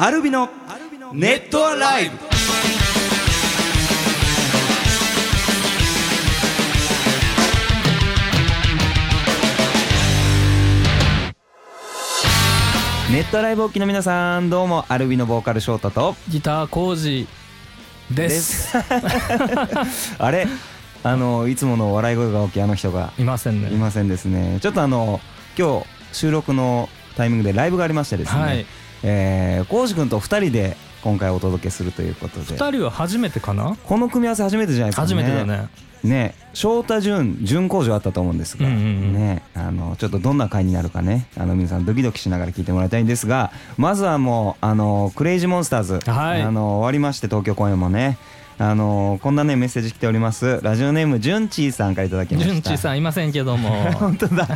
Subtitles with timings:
[0.00, 0.48] アルビの
[1.12, 2.16] ネットアライブ。
[13.12, 16.14] ネットアライブお聞きの皆さんどうもアルビのボーカルショートと。
[16.28, 17.26] ギター工事
[18.14, 18.78] です。
[20.20, 20.46] あれ？
[21.02, 23.12] あのいつもの笑い声が大きいあの人が。
[23.18, 23.70] いませんね。
[23.70, 24.60] いませんですね。
[24.62, 25.20] ちょっとあの
[25.58, 28.64] 今日収録のタイミングでライブがありましてですね、はい
[29.02, 32.54] えー、コウジ君と2人で今回お届けするということで。
[32.54, 33.76] 二人は初めてかな？
[33.84, 35.06] この組み合わせ初めてじゃないですかね。
[35.06, 35.68] 初めてだね。
[36.04, 39.12] ね翔太潤準工場あったと思うんですが、うんうんうん。
[39.14, 41.28] ねあのちょっとどんな回になるかね。
[41.36, 43.52] あの皆さんドキドキしながら聞いてもらいたいんですが。
[43.76, 46.42] まずはもうあのクレイジーモンスターズ、はい。
[46.42, 48.18] あの終わりまして東京公演もね
[48.60, 50.60] あのこんなねメッセージ来ております。
[50.62, 52.50] ラジオネームじゅんちーさんからいただきました。
[52.50, 53.70] 純ちさんいませんけども。
[53.94, 54.48] 本当だ。
[54.50, 54.52] え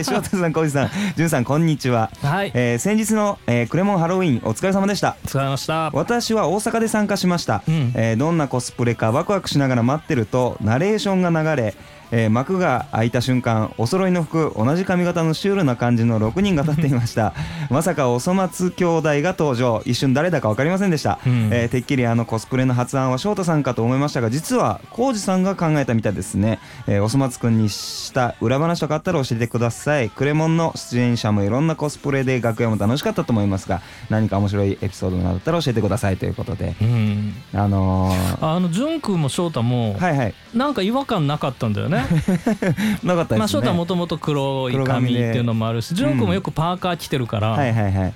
[0.00, 0.90] ー翔太さん浩二さん。
[1.16, 2.50] じゅんさんこんにちは、はい。
[2.54, 5.16] えー先日の、えークレモンハロウィンお疲れ様でした。
[5.26, 5.90] 使いました。
[5.94, 7.92] 私は大阪で参加しました、うん。
[7.94, 11.74] えーどんなコスプレかワクワクしながら待ってるとナレーションが流れ、
[12.10, 17.32] えー幕が開いた瞬間お揃いの服同じ髪型のシュールな感じの6人が立っていました。
[17.70, 19.82] まさかおそ松兄弟が登場。
[19.84, 21.48] 一瞬誰だか分かりませんでした、うん。
[21.52, 30.10] えーてっきりあのコスプレの発案は翔太さんかと思いましたが実は浩二さんが考えたみたいですね、えーおそ松くんにした裏話とかあったら教えてください。
[30.10, 36.16] クレモンの出演者もいろんなコスプレで楽屋も楽しかったと思いますが何か面白いエピソードなどあったら教えてください。
[36.16, 36.74] ということで。
[36.80, 37.34] うん。
[37.54, 40.34] あのー、あの純くんも翔太もはいはい。
[40.54, 41.95] なんか違和感なかったんだよね
[43.02, 43.38] なかったですね。
[43.38, 46.26] まあ翔太はもともと黒い黒髪っていうのもあるし純くん。
[46.26, 48.14] もよくパーカー着てるから、はいはいはい。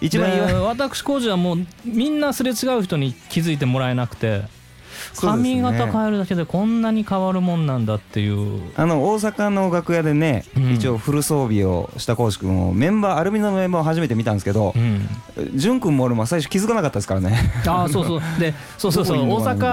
[0.00, 4.42] 一番で私工事はもうみんなすれ違う人に気づいてもらえなくて
[5.26, 8.62] 髪型変えるだけでこんなに変わるもんなんだっていう。
[8.76, 10.74] あの大阪の楽屋でね、うん。
[10.74, 15.08] 一応フル装備をした浩司君をメンバーアルミノのメンバーを初めて見たんですけどうん。
[15.58, 17.36] 潤君も俺も最初気づかなかったですからね。
[17.66, 18.20] ああそうそう。
[18.38, 19.16] で そうそうそう。
[19.16, 19.66] どこにい大んのか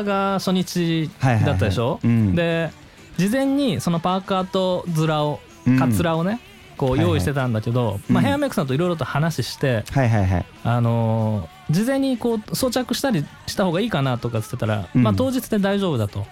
[0.00, 1.44] 阪が初日はいはいはい。
[1.46, 2.34] だったでしょ、うん。
[2.34, 2.70] で
[3.16, 6.40] 事前にそのパーカーとズラをうんカツラをね
[6.76, 10.46] こうはいはい用意してたんだけど、まあ、うんヘアメイクさんといろいろと話して、はいはいはい。
[10.64, 15.02] あのー事前にこう装着したりした方がいいかなとかっつってたら、うん。
[15.02, 16.26] まあ、当日で大丈夫だと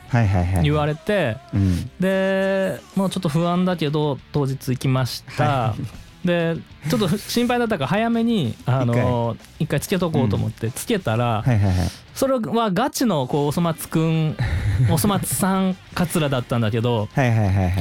[0.62, 1.90] 言われて、うん。
[2.00, 5.74] でもうちょっと不安だけど当日行きました、は
[6.24, 6.56] で
[6.90, 9.80] ちょっと心配だったから早めにあの一回。
[9.80, 11.88] つけとこうと思ってつけたら、はいはいはい。
[12.14, 14.36] それはガチのこうおそ松くん
[14.90, 17.72] おそ松さんカツラだったんだけどはいはいはいはい。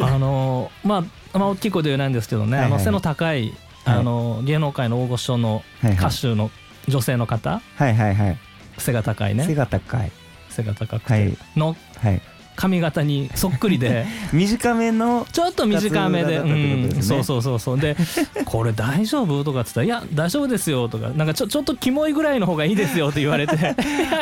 [0.00, 6.50] あのまあまあ大きい声で言えないんですけどね、はいはいあの背の高いあの芸能界の大御所の歌手の
[6.90, 7.60] 女性の方？
[7.76, 8.38] はいはいはい。
[8.78, 10.10] 背が高い背ねが高い。
[10.48, 11.12] 背が高くて。
[11.12, 11.36] はい。
[11.56, 12.20] のはい。
[12.56, 14.04] 髪型にそっくりで。
[14.34, 16.88] 短めのちょっと短めで、ね。
[16.94, 17.80] うん、そうそうそうそう。
[17.80, 17.96] で
[18.44, 21.08] 「これ大丈夫?」とかっつったら「いや大丈夫ですよ」とか。
[21.08, 23.08] なんかちょちょっとキモいぐらいの方がいいですよ。
[23.08, 23.76] って言われて「いやい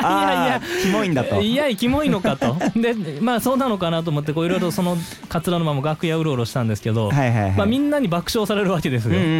[0.04, 1.40] あやーキモいんだと。
[1.40, 2.56] いやキモいのかと。
[2.76, 4.96] でまあそうなのかなと思ってこういろいろその
[5.28, 7.52] カツラのまま楽屋うろうろしたんですけど、はいはいはい。
[7.56, 9.16] まあ、みんなに爆笑されるわけですよ。
[9.16, 9.36] うんうんうんう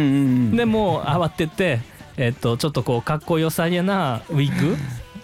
[0.53, 0.55] ん。
[0.57, 1.79] でもう慌てて、
[2.19, 4.75] えっと、ちょっとこうかっこよさげなウィッグ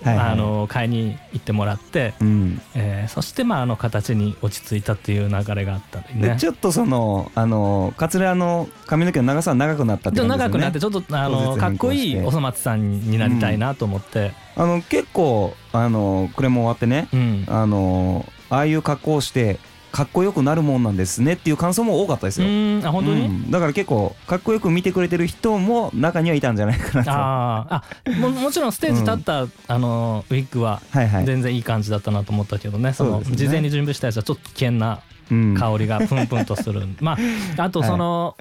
[0.04, 0.28] はいはい。
[0.30, 2.62] あの買いに行ってもらって、うん。
[2.76, 6.30] えーそしてまああの形に落ち着いたっていう流れがあったんでね。
[6.30, 10.28] でちょっとそのあのカツラの髪の毛の長さは長くなったってでね。
[10.28, 17.08] っと長くなってちょっとあのかっこいいおそ松さんになりたいなと思って、あの結構あのクレも終わってね。
[17.12, 17.46] うん。
[17.48, 19.60] あのああいう格好をして
[19.96, 22.86] かっこよくなるもんなんですねっていう感想も多かったですうよ、ん。
[22.86, 23.50] あ本当に、うん。
[23.50, 27.12] だから結構かっこよく見てくれてる人も中にはいたんじゃないかなと。
[27.14, 28.12] あー。
[28.14, 32.92] あももちろんステージ立った、あのウィッグははいはい、全然いい感じだったなと思ったけどね。
[32.92, 35.00] その事前に準備したやつはちょっと危険な
[35.32, 35.56] うん。
[35.56, 37.18] 香りがプンプンとする、 ま
[37.58, 38.36] ああとその、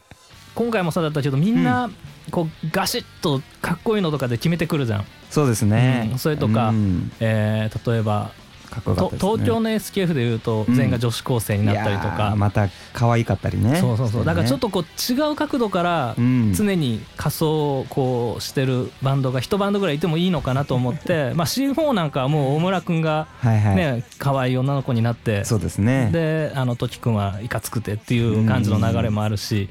[0.56, 1.88] 今回もそうだったけどみんな
[2.32, 6.18] こうガシッとかっこいいのとかで決めてくるじゃん、そうですね、うん。
[6.18, 7.12] それとかうん。
[7.20, 8.32] えー例えば
[8.74, 9.20] かっこよかったね。
[9.20, 12.32] 東京の SKF でいうとうん全員が女子高生になったりとか。
[12.34, 13.76] ー、また可愛かったりね。
[13.80, 14.24] そうそうそう。
[14.24, 26.10] だからちょっと、とこう違う角度からうん、常に仮装をこうしてるバンドが一バンドぐらいいてもいいのかなと思って まあ C4 なんかはもう大村君がはいはい、ね可愛い女の子になってそうですね。
[26.12, 29.68] であの時くんはいかつくてっていう感じの流れもあるし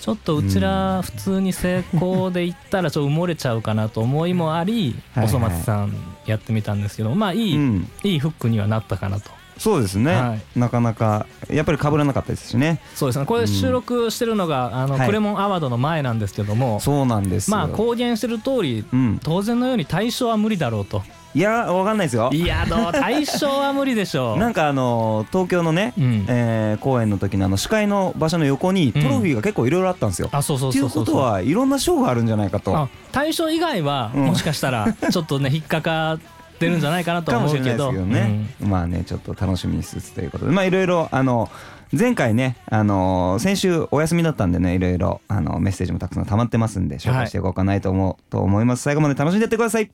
[0.00, 5.92] ちょっとうちら普通に成功でいったらちょっと埋もれちゃうかなと思いもありおそ松さん
[6.26, 9.30] やってみたんですけどまあいい、うん、いいフックにはなったかなと。
[9.58, 12.80] そうですね、はなかなかやっぱり被らなかったですしね。
[12.94, 13.26] そうですね。
[13.26, 15.06] これ収録してるのが、あのはい。
[15.06, 17.58] クレモンアワードの前なんですけども、そうなんですよ。
[17.58, 19.20] まあ公言してる通りうん。
[19.22, 22.30] 当然のように対象は無理だろうといやわかんないですよ。
[22.32, 24.38] いやどう大賞は無理でしょう。
[24.40, 26.24] なんかあの東京のね、うん。
[26.28, 30.28] えー公演の時のあの司会の場所の横にトロフィーが結構いろいろあったんですよ。
[30.32, 30.88] あそうそうっていそう。
[30.88, 32.76] うそうことはいろんな賞があるんじゃないかと。
[32.76, 34.24] あ大賞以外はうん。
[34.26, 36.18] もしかしたら ちょっとね引っかかっ
[36.58, 40.52] てるんじゃないかなとはかもしれないです思うけどけどね、まあねちょっと楽しみにしつつということで。
[40.52, 41.48] まあいろいろあの
[41.92, 48.82] 前回ねあの先週お休みだったんでねいろいろあのメッセージもたくさん溜まってますんで紹介していこうかなと思う、と思います。
[48.82, 49.90] 最後まで楽しんでってください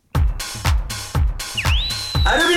[2.27, 2.57] アルビ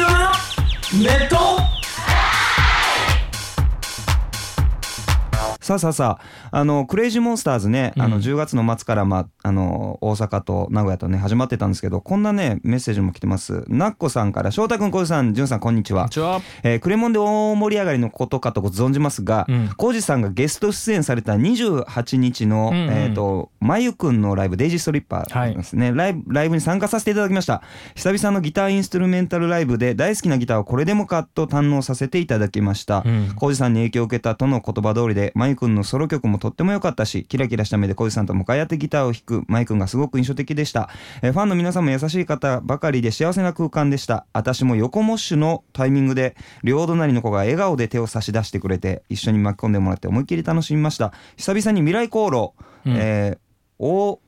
[5.69, 6.19] さあさあさ
[6.51, 6.57] あ。
[6.57, 13.65] あのクレイジーモンスターズね、あのうん10月の末から、まあ、あの大阪と名古屋とね始まってたんですけどこんなねメッセージも来てます。
[13.67, 16.01] なっこさんから翔太くんこうじさんじゅんさんこんにちは。
[16.01, 16.41] こんにちは。
[16.63, 19.69] えークレモンで大盛り上がりのことかとご存じますがうん。
[19.77, 22.89] 浩司、さんがゲスト出演された28日の、うんうん。
[22.89, 27.61] えー、とまゆくんのライブデイジーストリッパーですね、ライブライブに参加させていただきました。
[27.93, 33.03] 久々のギターインストゥルメンタルライブで大好きなギターをこれでもかと堪能させていただきました。
[33.05, 33.33] うん。
[33.35, 40.89] 浩司さんに影響を受けたとの言葉通りでまゆくんのソロ曲もとっても良かったしキラキラした目で浩司さんと向かい合ってギターを弾くまゆくんがすごく印象的でした、
[41.21, 44.25] えーファンの皆さんも優しい方ばかりで幸せな空間でした。
[44.33, 51.13] 私も横モッシュのタイミングで両隣の子が笑顔で手を差し出してくれて一緒に巻き込んでもらって思いっきり楽しみました。
[51.37, 52.53] 久々に未来航路、
[52.85, 52.95] うん。
[52.97, 53.37] えー
[53.79, 54.19] お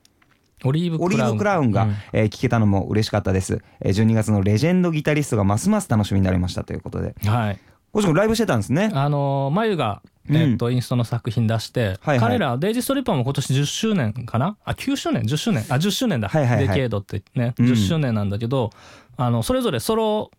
[0.64, 1.96] オリーブオリーブクラウンが、うん。
[2.14, 7.16] えー聞けたのも嬉しかったです、えー12月のレジェンドギタリストがますます楽しみになりましたということで。
[7.26, 7.60] はい。
[7.94, 8.92] 星君ライブしてたんですね。
[8.94, 12.20] あのー眉が、うんえっとインストの作品出して、はいはい。
[12.20, 14.58] 彼らデイジーストリッパーも今年10周年かな？
[14.64, 15.66] あ9周年？10周年？
[15.70, 16.68] あ10周年だ、はいはいはい。
[16.68, 17.54] デケードってね。
[17.58, 17.66] うん。
[17.66, 18.70] 10周年なんだけど、
[19.18, 20.32] あのそれぞれソロ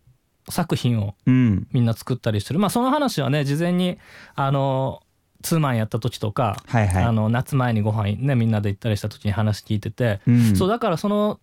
[0.49, 1.67] 作品をうん。
[1.73, 2.61] みんな作ったりしてる。
[2.61, 3.99] まあその話はね事前に
[4.35, 5.03] あの
[5.43, 7.05] ツーマンやった時とか、はいはい。
[7.05, 10.57] あの夏前にご飯ねみんなで行ったりした時に話聞いてて、うん。
[10.57, 11.41] そうだからその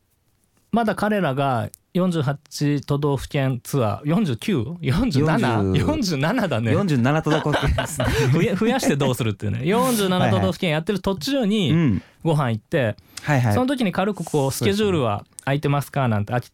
[0.72, 4.16] まだ彼らが48都道府県ツアー
[4.82, 8.08] 49?47?47 だね47都道府県ですね。
[8.56, 12.02] 増やしてどうするっていうね47都道府県やってる途中うにん。
[12.24, 13.54] ご飯行って、はいはい。
[13.54, 16.08] その時に軽くこうスケジュールは空いてますか？
[16.10, 16.50] なんてあきっ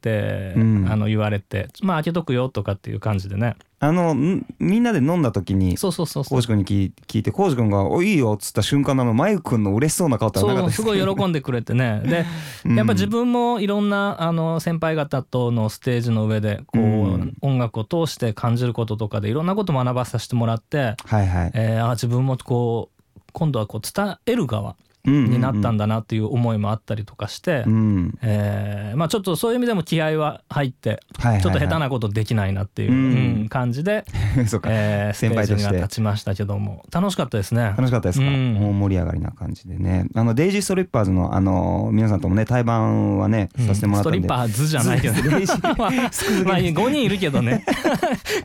[0.00, 6.38] て、うんあの言われてまあ開けとくよとかっていう感じでねあのんみんなで飲んだ時にそうそうそうそう。
[6.38, 12.02] 浩司君に聞い聞いて浩司君が「おいいよ」っつった瞬間のあのマユ君の嬉しそうな顔ってなかったですそうすごい喜んでくれてね。
[12.04, 12.26] で
[12.64, 12.76] うん。
[12.76, 16.84] やっぱ自分もいろんなあの先輩方とのステージの上でこう、う
[17.18, 17.34] ん。
[17.40, 21.50] 音楽を通して感じることとかでいろんなこと学ばさせてもらって、はいはい。
[21.54, 24.70] えーあ自分もこう今度はこう伝える側。
[24.70, 28.18] にになったんだなっていう思いもあったりとかして、うん。
[28.22, 31.42] えーまあ、ちょっとそういう意味でも気合は入ってはいはいはい。
[31.42, 32.98] ちょっと下手なことできないなっていう、うん。
[33.42, 34.04] うん感じで、
[34.46, 34.68] そうか。
[34.72, 36.84] えー、ステージには先輩として立ちましたけども。
[36.92, 37.62] 楽しかったですね。
[37.76, 38.54] 楽しかったですか、うん。
[38.54, 40.06] もう盛り上がりな感じでね。
[40.14, 43.66] あのデイジーストリッパーズのあの皆さんともね対バンはねうん。
[43.66, 45.14] させてもらったんで、ストリッパーズじゃないけど。
[45.22, 47.64] ね まあ、まあ、5人いるけどね。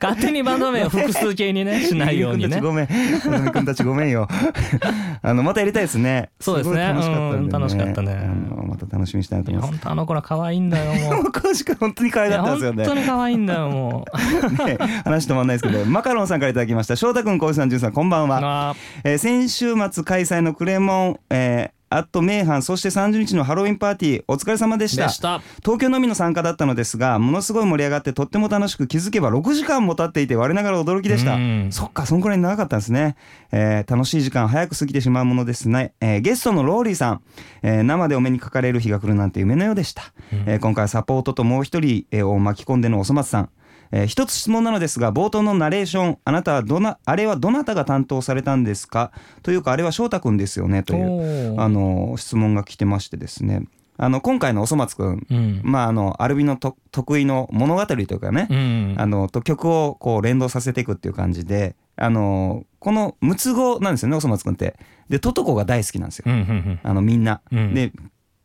[0.01, 2.59] 勝手にバンド名を複数形にねしないようにね。
[2.61, 2.87] ごめん。
[2.87, 4.09] 君たちごめん。
[4.09, 4.27] よ。
[5.21, 6.29] あのまたやりたいですね。
[6.39, 6.81] そうですね。
[6.81, 8.29] 楽しかったんで、うん楽しかったね。
[8.67, 9.71] また楽しみにしたいと思います。
[9.71, 11.23] 本当あの子ら可愛いんだよもう。
[11.31, 12.85] 詳しく本当に可愛かったですよね。
[12.85, 14.05] 本当に可愛いんだよも
[14.59, 14.63] う。
[14.65, 16.95] ね話止まんないですけど マカロンさんからいただきました。
[16.95, 18.69] 翔太君小石さんじゅんさんこんばんは。
[18.71, 25.09] あえー先週末開催のクレモン、えーあと名阪そして30日のハロウィンパーティーお疲れ様でした。
[25.61, 31.35] 東京のみの参加だったのですがものすごい盛り上がってとっても楽しく気づけば6時間も経っていて我ながら驚きでした。
[31.35, 31.67] うん。
[31.71, 33.15] そっかそんくらい長かったんですね、
[33.51, 37.21] えー楽しい時間早く過ぎてしまうものですね、えーゲストのローリーさん、
[37.61, 43.49] えー生でお目にかかれる日が来るなんて夢のようでした、えー今回はサポートともう一人、えーを巻き込んでのおそ松さん
[43.95, 49.11] えー一つ質問なのですが冒頭のナレーションあなたはどなあれはどなたが担当されたんですか？
[49.43, 53.67] というかあれは翔太くんですよねというあの質問が来てましてですね。
[53.95, 55.61] あの今回のおそ松くんうん。
[55.63, 58.95] まああのアルビのと得意の物語というかね、うん。
[58.97, 64.75] あのと曲をこう連動させていくっていう感じであのこの六つ子なんですよねおそ松くんって。
[65.09, 66.79] でトトコが大好きなんですよ、うんうんうん。
[66.81, 67.75] あのみんな、うん。
[67.75, 67.91] で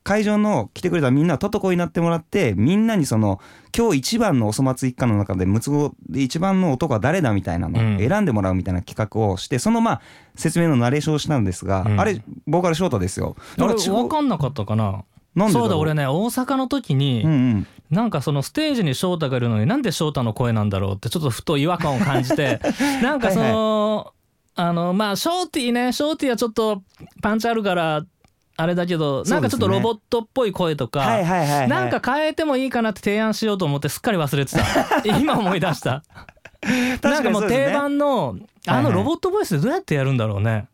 [0.09, 3.43] 会場の来てくれたみんなはトトコになってもらってみんなにその
[3.77, 7.97] 今日一番のおそ松一家の中で六つ子で一番の男は誰だみたいなのうん。
[7.97, 10.01] を選んでもらうみたいな企画をしてそのまあ
[10.35, 12.01] 説明のナレーションをしたんですが、うん。
[12.01, 13.37] あれボーカルショートですよ。
[13.59, 15.05] あれ分かんなかったかな？
[15.35, 17.67] なんでろそうだ俺ね大阪の時に、うんうん。
[17.91, 22.61] なんかそのステージに翔太がいるのになんで翔太の声なんだろうってちょっとふと違和感を感じて
[23.03, 24.15] なんかその
[24.55, 26.83] あのまあショーティーねショーティーはちょっと
[27.21, 28.05] パンチあるから
[28.61, 31.69] あれだけど、なんかちょっとロボットっぽい声とか、はいはいはいはい。
[31.69, 35.07] なんか変えてもいいかなって提案しようと思ってすっかり忘れてた。
[35.17, 36.03] 今思い出した。
[37.01, 38.37] なんかもう定番の
[38.67, 40.67] あのロボットボイスでどうやってやるんだろうね、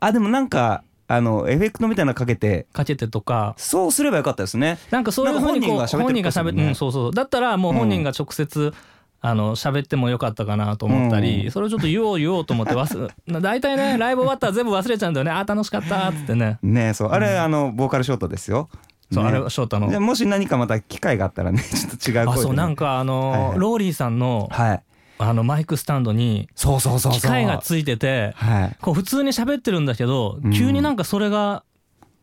[0.00, 2.66] あでもなんかあのエフェクトみたいなのかけて。
[2.74, 3.54] かけてとか。
[3.56, 4.78] そうすればよかったですね。
[4.90, 6.64] なんかそういうふうにこう本本人が喋ってるっぽいですもんね。
[6.66, 7.14] うん、そうそう。
[7.14, 8.74] だったらもう本人が直接、
[9.22, 11.50] あの喋ってもよかったかなと思ったり、うん。
[11.50, 15.30] それをちょっと言おう言おうと思って忘れ 大体ねライブ終わったら全部忘れちゃうんだよね。
[15.30, 16.58] あー楽しかったっつってね。
[16.62, 17.08] ねそう。
[17.10, 18.70] あれ、あのボーカルショートですよ。
[19.12, 20.00] そう、ねあれは翔太の。
[20.00, 22.32] もし何かまた機会があったらね ちょっと違う声でね。
[22.32, 23.58] あそうなんかあのーはいはい。
[23.58, 24.82] ローリーさんのはい。
[25.18, 27.20] あのマイクスタンドにそうそうそうそう。
[27.20, 28.76] 機械がついててはい。
[28.80, 30.52] こう普通に喋ってるんだけどうん。
[30.52, 31.62] 急になんかそれが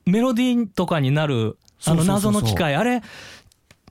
[0.07, 3.03] メロディーとかになるあの謎の機械あれ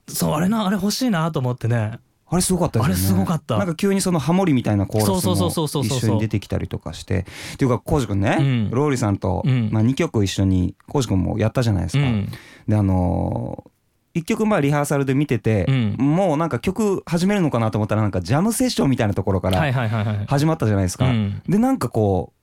[0.08, 2.94] そうあれなあれ欲しいなと思ってねあれすごかったですよね。
[2.94, 3.56] あれすごかった。
[3.56, 7.20] なんか急にそのハモリみたいなコーラスそうそうそうそうそうそうも一緒に出てきたりとかして。
[7.54, 8.70] っていうか浩司君ね、うん。
[8.70, 9.70] ローリーさんと、うん。
[9.70, 12.28] まあ、2曲一緒に浩司君もやったじゃないですか、うん。
[12.66, 13.70] であのー
[14.16, 15.94] 一曲まあリハーサルで見てて、うん。
[15.98, 20.26] もうなんか曲始めるのかなと思ったらなんかジャムセッションみたいなところかはいらはいはいはい。
[20.26, 21.42] 始まったじゃないですか、うん。
[21.46, 22.36] でなんかこう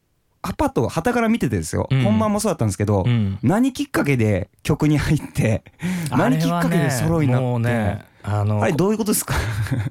[0.44, 2.04] アパッと旗から見ててですよ、うん。
[2.04, 3.40] 本番もそうだったんですけど、うん。
[3.42, 5.64] 何きっかけで曲に入って
[6.12, 7.60] 何きっかけでソロになって。
[7.60, 9.36] ねあのあれどういうことですか？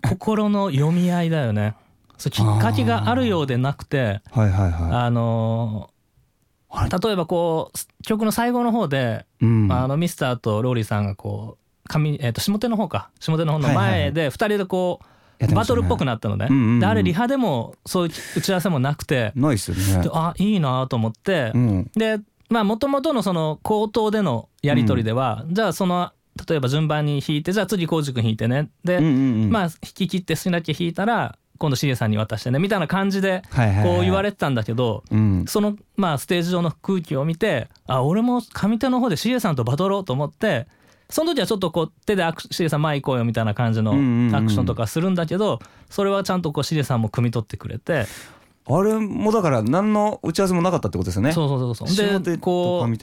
[0.08, 1.74] 心の読み合いだよね。
[2.18, 5.90] そうきっかけがあるようでなくてはいはいはあの
[6.70, 6.90] あれ？
[6.90, 13.10] 例えばこう曲の最後の方で、い、うん、あのミスターとローリーさんがこう上、えー、と下手の方か。
[13.20, 15.12] 下手の方の前で2人でこう、ね。
[15.54, 16.80] バトルっぽくなったのね、うんうんうん。
[16.80, 20.04] であれリハでもそういう打ち合わせもなくて、ないっすよね。
[20.04, 21.90] であいいなと思って、うん。
[21.96, 26.12] でまあもともとのその口頭でのやり取りでは、じゃあその
[26.48, 28.70] 例えば順番に弾いてじゃあ次浩司君弾いてね。
[28.84, 29.12] で、うんうん
[29.44, 29.50] うん。
[29.50, 35.44] まあ弾き切って好きだけ弾いたら今度シエさんに渡してねみたいな感じではいはいはいこう言われてたんだけど、うん。
[35.46, 40.66] そのまあステージ上の空気を見てあ俺も上手の方でシエさんとバトろうと思って
[41.12, 45.60] その時はちょっとこう手でアクシエさん前行こうよみたいな感じのうんうんうんアクションとかするんだけど
[45.90, 48.06] それはちゃんとこうさんも汲み取ってくれて
[48.64, 51.32] あれもだから何の打ち合わせもなかったってことですよね。
[51.32, 52.20] そうそうそうそう。
[52.20, 52.96] でとこう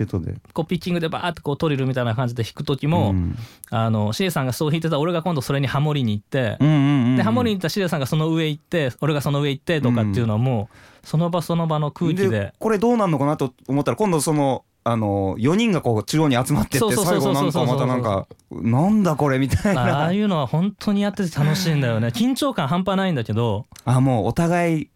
[0.54, 3.36] こうピッチングでバーってこうトリルみたいな感じで弾く時も、うん。
[3.70, 12.54] あのシエさんがそう弾いてたら俺が今度それにハモリに行って、うんうんうんでハモリに行ったシエさんがその上行って俺がその上行ってとかっていうのはもうその場その場の空気で。
[12.60, 17.66] これどうなんのかなと思ったら今度そのあの4人がこう中央に集まってってそうそうそう最そう。
[17.66, 18.26] 後なんかま
[18.62, 20.06] たなんかなんだこれみたいあな。
[20.06, 22.08] あいうのは本当にやってて楽しいんだよね。
[22.08, 24.90] 緊張感半端ないんだけど、あもうお互いうん、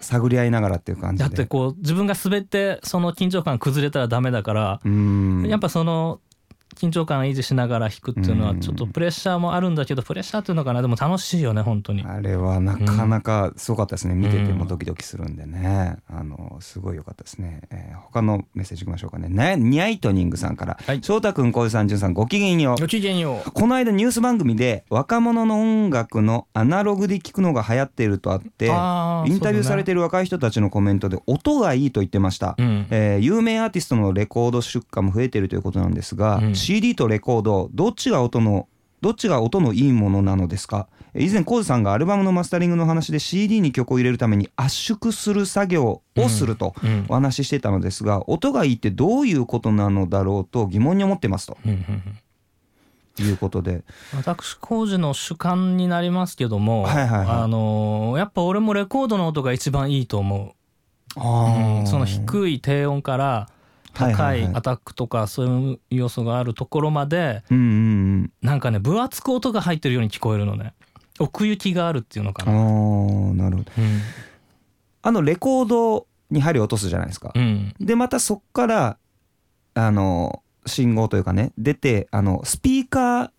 [0.00, 1.28] 探り合いながらっていう感じで。
[1.28, 5.46] だってこう自分が滑ってその緊張感崩れたらダメだから、うん。
[5.46, 6.20] やっぱその
[6.76, 10.82] 緊張感を維持しながら弾くっていうのはうんちょっとプレッシャーもあるんだけどプレッシャーっていうのかな？
[10.82, 12.04] でも楽しいよね本当に。
[12.04, 19.28] あれはなかなかすごかったですね、見ててうんもドキドキするんでね、あのすごい良かったですね、えー他のメッセージいきましょうかね。
[19.28, 20.78] ねニャイトニングさんから。
[20.86, 21.02] はい。
[21.02, 22.80] 翔太君小井さん潤さんごきげんよう。
[22.80, 23.50] ごきげんよう。
[23.50, 28.72] この間ニュース番組で若者の音楽のアナログで聴くのが流行っているとあってイン
[29.40, 32.86] タビューされている若い人たちのコメントで音がいいと言ってました、うん。
[32.90, 38.68] えー有名アーティストのレコード出荷も増えているということなんですが、うん CD とレコードどっちが音の
[39.00, 40.88] どっちが音のいいものなのですか？
[41.14, 51.56] えー以前コウジさんがアルバムのマスタリングの話で CD に曲を入れるために圧縮する作業をするとうんお話ししてたのですが音がいいってどういうことなのだろうと疑問に思ってますと。
[51.64, 51.82] うんうんう
[53.22, 53.26] ん。
[53.26, 53.82] いうことで。
[54.14, 57.28] 私工事の主観になりますけども、はいはいはい。
[57.28, 60.54] あのーやっぱ俺もレコードの音が一番いいと思
[61.16, 63.48] う、うんその低い低音から
[63.96, 70.74] 高はいアタックとかそういう要素があるところまでうんうんなんかね分厚く音が入ってるように聞こえるのね。
[71.18, 73.72] 奥行きがあるっていうのかうんな、ああなるほど。
[73.78, 74.00] うん。
[75.02, 77.32] あのレコードに針を落とすじゃないですか。
[77.34, 77.74] うん。
[77.80, 78.98] でまたそっから
[79.74, 83.30] あの信号というかね出てあのスピーカー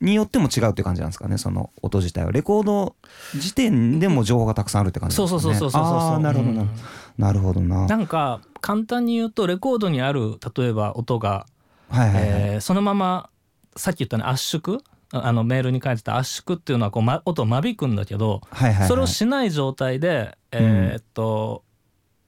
[0.00, 2.32] によっても違うっていう感じなんですかねその音自体は。
[2.32, 2.94] レコード
[3.34, 5.40] 時点でも情報がたくさんあるって感じですかね。
[5.42, 6.20] そうそうそうそうそうそう。
[6.20, 6.82] なるほどなるほど、
[7.20, 7.86] なるほどな。
[7.86, 11.46] なんか簡単に言うとレコードにある例えば音が、
[11.88, 13.30] はいはいはい、えーそのまま
[13.76, 14.78] さっき言ったね圧縮？
[15.12, 18.88] ああのメールに書いてた圧縮っていうのはこう、ま、音を間引くんだけど、はいはいはい。
[18.88, 21.64] それをしない状態でえーっと、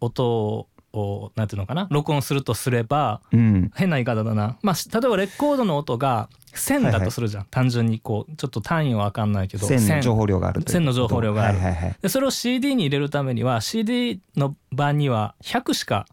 [0.01, 1.87] 音をなんていうのかな？
[1.91, 3.71] 録音するとすればうん。
[3.75, 11.59] 変な言い方だな、まあ、し例えばレコードの音が線だとするじゃん、単純にこうちょっと単位は分かんないけど線の情報量がある線の情報量がある。
[11.59, 11.97] はいはいはい。
[12.01, 16.07] でそれを CD に入れるためには CD の版には100しか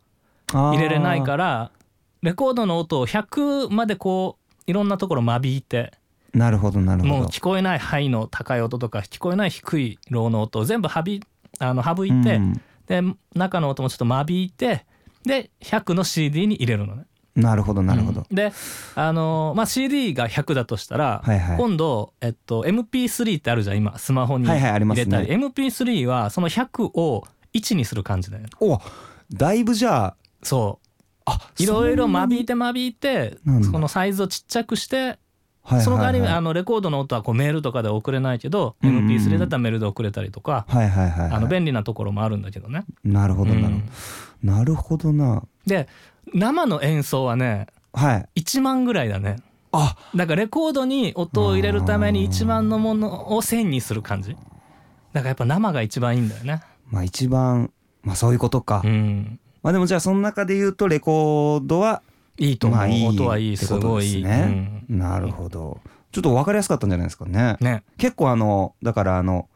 [0.47, 1.71] 入れれないから
[2.21, 5.93] レコードの音を100までこういろんなところ間引いて
[6.33, 7.13] なるほどなるほど。
[7.13, 11.23] もう聞こえないハイの高い音とか聞こえない低いローの音を全部はび
[11.59, 12.61] あの省いて、うん。
[12.87, 13.01] で
[13.35, 14.85] 中の音もちょっと間引いて
[15.23, 17.05] で100の CD に入れるのね。
[17.35, 18.51] なるほどなるほど、うんで
[18.95, 21.57] あのーまあ CD が100だとしたら、はいはい。
[21.57, 25.05] 今度、えっと、MP3 ってあるじゃん今スマホにはいはいありますね。
[25.05, 28.43] 入れたり、MP3 はその100を1にする感じだよ。
[28.43, 28.79] ねお
[29.31, 30.79] だいぶじゃあそ
[31.25, 35.19] あいろいろ間引いてて間引いてそのサイズをちっちゃくして
[35.69, 42.85] はいその代わりはいあのレコードの音はこうメールとかで送れないけどうん MP3 だったらメールで送れたりとかはいはいはいはいあの便利なところもあるんだけどね。
[43.03, 43.89] なるほどなるほど、うん
[44.41, 45.89] なるほどなで
[46.33, 49.37] 生の演奏はねはい1万ぐらいだね。
[49.71, 54.31] あだからレコードに音を入れるために1万のものを1000にする感じ。
[54.31, 56.63] だからやっぱ生が一番いいんだよね。
[56.89, 57.71] まあ一番
[58.01, 59.39] まあそういうことか、うん。
[59.61, 62.01] まあでもじゃあその中で言うとレコードは
[62.39, 62.79] いいと思う。
[62.79, 64.83] まあいい音はいい、すごいね。
[64.89, 64.97] うん。
[64.97, 65.79] なるほど。
[66.11, 67.57] ちょっと分かりやすかったんじゃないですかね。
[67.59, 67.83] ね。
[67.97, 69.47] 結構あのだからあの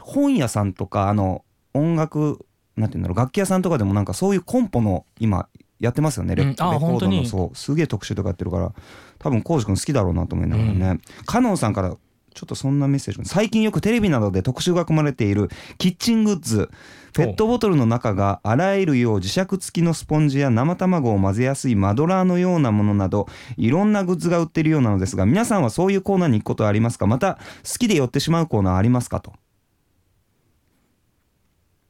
[0.00, 5.48] 本屋さんとかあの音楽なんていうんだろう楽器屋さんとかでもなんかそういうコンポの今
[5.80, 7.24] やってますよねレ,、コードの。
[7.24, 8.72] そうすげえ特集とかやってるから。
[9.18, 11.96] 多分浩司君好きだろうなと思いながらね、カノンさんから
[12.34, 13.24] ちょっとそんなメッセージが。
[13.24, 16.70] 最近よくテレビなどで特集が組まれているキッチングッズ
[17.16, 27.06] ペットボトルの中が洗えるよう磁石付きのスポンジや生卵を混ぜやすいマドラーのようなものなどいろんなグッズが売ってるようなのですが皆さんはそういうコーナーに行くことはありますか？
[27.06, 29.20] また好きで寄ってしまうコーナーはありますか？
[29.20, 29.32] と。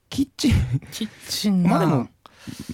[0.09, 0.53] キッチン。
[0.93, 2.09] キッチンなまあでも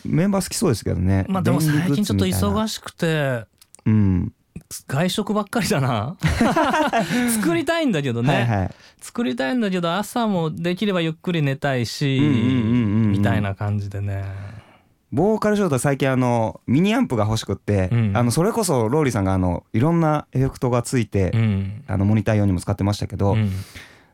[0.04, 1.24] メンバー好きそうですけどね。
[1.28, 3.46] まあでも最近ちょっとい忙しくて。
[3.86, 4.32] うん
[4.86, 6.16] 外食ばっかりだな。
[7.34, 8.74] 作りたいんだけどね、はいはい。
[9.00, 14.24] 作りたいんだけど朝もできればゆっくり寝たいし、みたいな感じでね。
[15.12, 18.12] ボーカルショート最近あのミニアンプが欲しくって、うん。
[18.16, 23.50] あのそれこそローリーさんがあのいろんなエフェクトがついて、うん、あのモニター用にも使ってましたけど、うん。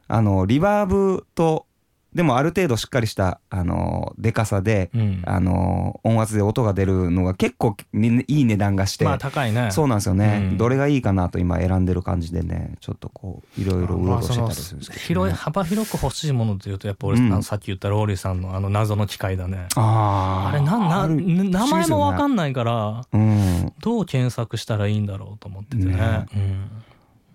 [0.09, 1.67] あのリバーブと
[2.15, 5.23] でもある程度しっかりしたあのでかさで、うん。
[5.27, 9.71] あの音圧で音が出るのが結構にいい値段がして、まあ高いね。
[9.73, 10.57] そうなんですよね、うん。
[10.57, 12.77] どれがいいかなと今選んでる感じでね。
[12.81, 15.07] ちょっとこういろいろうろうろしてたりするんですけど、ね。
[15.07, 17.33] 広い幅広く欲しいものというとやっぱ俺、うん。
[17.33, 19.67] あのさっき言ったローリーさんのあの謎の機械だね。
[19.77, 20.49] あー。
[20.49, 23.73] あれなんな名前もわかんんないからうん。
[23.81, 25.95] どう検索したらいいんだろうと思っててね。
[25.95, 26.27] ね。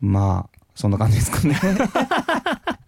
[0.02, 0.12] うん。
[0.12, 1.60] まあそんな感じですかね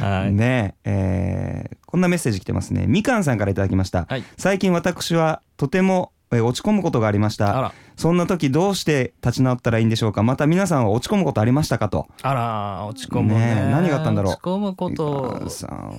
[0.00, 2.86] はい、ねえーこんなメッセージ来てますね。
[2.86, 4.22] みかんさんからいただきました、はい。
[4.38, 7.58] 最近私はとてもえー落ち込むことがありました。
[7.58, 7.72] あら。
[7.96, 10.22] そんな時どうして立ち直ったらいいんでしょうか。
[10.22, 12.06] また皆さんは落ち込むことありましたかと。
[12.22, 13.68] あら落ち込むね。
[13.72, 14.32] 何があったんだろう。
[14.34, 15.40] 落ち込むこと。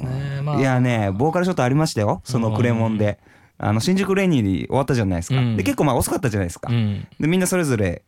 [0.01, 0.59] ねえまあ。
[0.59, 2.21] いやねボーカルショットありましたよ。
[2.23, 3.19] そのクレモンで。
[3.63, 5.55] あの新宿レニーに終わったじゃないですか、うん。
[5.55, 7.07] で結構まあ遅かったじゃないですか、うん。
[7.19, 8.01] でみんなそれぞれ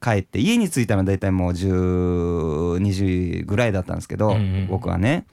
[0.00, 5.26] 帰って家に着いたのは大体もう12時ぐらいだったんですけど、うんうん僕はね。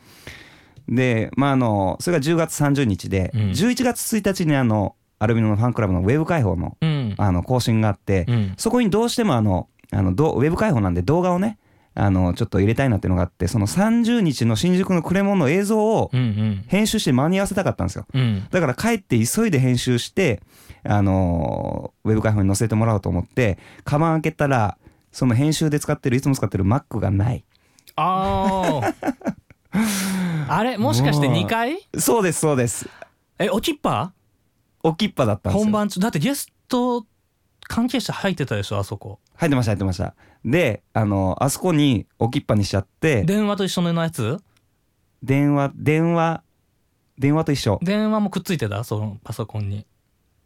[0.88, 3.41] でまああのそれが10月30日で、うん。
[3.52, 7.15] 11月1日にあのアルビノのファンクラブのウェブ開放のうん。
[7.17, 8.54] あの更新があって、うん。
[8.58, 11.58] そこにどうしてもあのあのどウェブ開放なんで動画をね
[11.96, 16.10] あのちょっと入れたいなっていうのがあってその30日の新宿のクレモンの映像を
[16.68, 18.06] 編集して間に合わせたかったんですよ。
[18.14, 18.48] うん。
[18.50, 20.42] だから帰って急いで編集して
[20.84, 24.78] あのウェブ開放に載せてもらおうと思ってカバン開けたら
[25.12, 27.44] その編集で使ってるいつも使ってる Mac がない。
[27.96, 28.94] ああ
[30.58, 30.78] あれ？
[30.78, 31.78] もしかして2回？
[31.98, 32.90] そうですそうです。
[33.40, 34.14] えおきっぱ？
[34.82, 35.64] 置きっぱだったんですよ。
[35.66, 36.00] 本番中？
[36.00, 37.06] だってゲスト
[37.68, 39.20] 関係者入ってたでしょあそこ。
[39.36, 44.40] 入ってました入ってましたであのあそこに置きっぱにしちゃって電話と一緒のやつ？
[45.22, 46.44] 電話電話
[47.18, 47.80] 電話と一緒。
[47.82, 48.84] 電話もくっついてた？
[48.84, 49.86] そのパソコンに。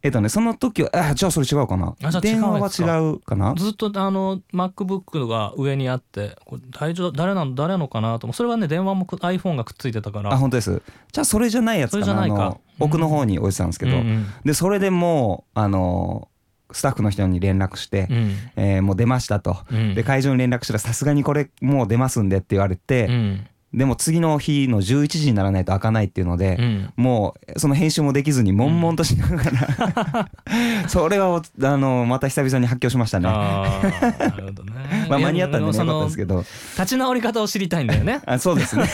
[0.03, 1.95] えっとねその時はあじゃあそれ違うかな？
[2.03, 3.55] あじゃあ違う電話は違うかな？
[3.55, 8.35] ずっとあの MacBook が上にあってこれ大丈夫誰なの誰のかなと思う。
[8.35, 10.31] それはね電話もく iPhone がくっついてたから。
[10.31, 10.83] あ本当です。
[11.11, 12.05] じゃあそれじゃないやつかな？
[12.05, 12.59] それじゃないか。
[12.79, 14.27] 奥の方に置いてたんですけど、うんうん。
[14.45, 16.29] でそれでもうあの
[16.71, 18.35] スタッフの人に連絡して、うん。
[18.55, 19.95] えーもう出ましたと、うん。
[19.95, 23.47] で会場に連絡したらさすがにこれもう出ますんでって言われて、うん
[23.77, 26.93] でも次の日の11時にならないと開かないっていうので、うん。
[26.95, 30.29] もうその編集もできずに悶々としながら、
[30.89, 33.29] それはおあのまた久々に発狂しましたね。
[33.29, 34.73] ああなるほどね。
[35.07, 36.39] まあ間に合ったんでよかったですけど。
[36.39, 38.19] 立ち直り方を知りたいんだよね。
[38.25, 38.89] あそうですね。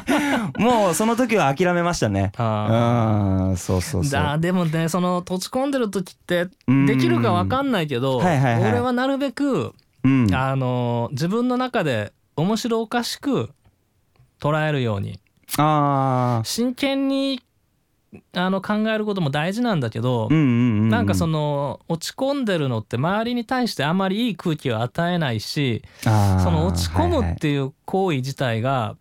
[0.56, 2.32] もうその時は諦めましたね。
[2.38, 4.10] あうんそうそうそう。
[4.10, 6.86] だでもねその土地込んでる時ってうん。
[6.86, 8.70] できるか分かんないけどはいはいはい。
[8.70, 10.34] 俺はなるべくうん。
[10.34, 13.50] あの自分の中で面白おかしく
[14.42, 15.20] 捉えるように。
[15.58, 17.42] ああ真剣に
[18.34, 26.10] あの考えることも大事なんだけど、なんかそのの落ち込んでるのって周りに対してあまりいい空気を与えないしそ
[26.44, 28.96] その落ち込むっていう行為自体が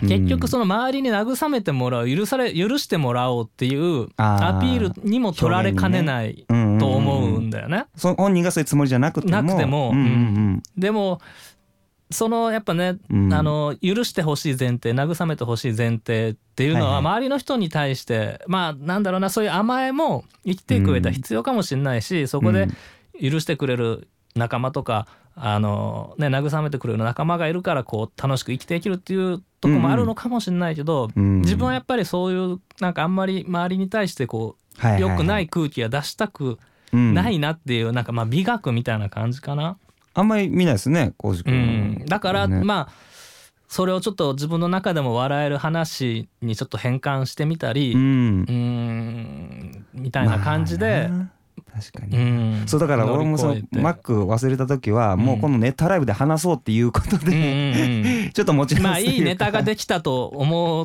[0.00, 7.86] 結局その周りに慰めてもらう許され許してもらおうっていうアピールにも取られかねないと思うんだよね。
[7.96, 9.42] そ本人がそういうつもりじゃなくても。
[9.42, 9.90] なくても。
[9.90, 10.62] うんうんうん。
[10.76, 11.20] でも
[12.12, 13.34] そのやっぱね、うん。
[13.34, 16.98] あの許してほしい前提慰めてほしい前提っていうのははいはい。
[17.16, 22.68] 周りの人に対して、まあなんだろうなそういう甘えも生きていく上では必要かもしれないし、そこで
[23.20, 31.40] 許してくれる仲間とかあの、ね、慰めてくれる仲間がいるからこう楽しく生きていけるっていうとこもあるのかもしれないけど、うん。
[31.40, 35.10] 自分はやっぱりそういうなんかあんまり周りに対してこうはいはいはい。
[35.12, 36.58] 良くない空気は出したく
[36.92, 37.14] うん。
[37.14, 39.78] ないなっていうなんかまあ美学みたいな感じかな。
[40.14, 41.54] あんまり見ないですね浩司う君
[42.02, 42.62] ん、だから、ね。
[42.64, 43.12] まあ
[43.68, 51.30] それをちょっと自分の中でも笑える話にちょっと変換してみたり、ううん、んみたいな感じで、まあな
[51.74, 52.64] 確かに、うん。
[52.66, 58.30] そうだから俺もそのマック忘れた時はもうこのネタライブで話そうっていうことうんうんで、うん。
[58.36, 58.82] ちょっと持ち出す。
[58.82, 60.84] まあいいネタができたと思う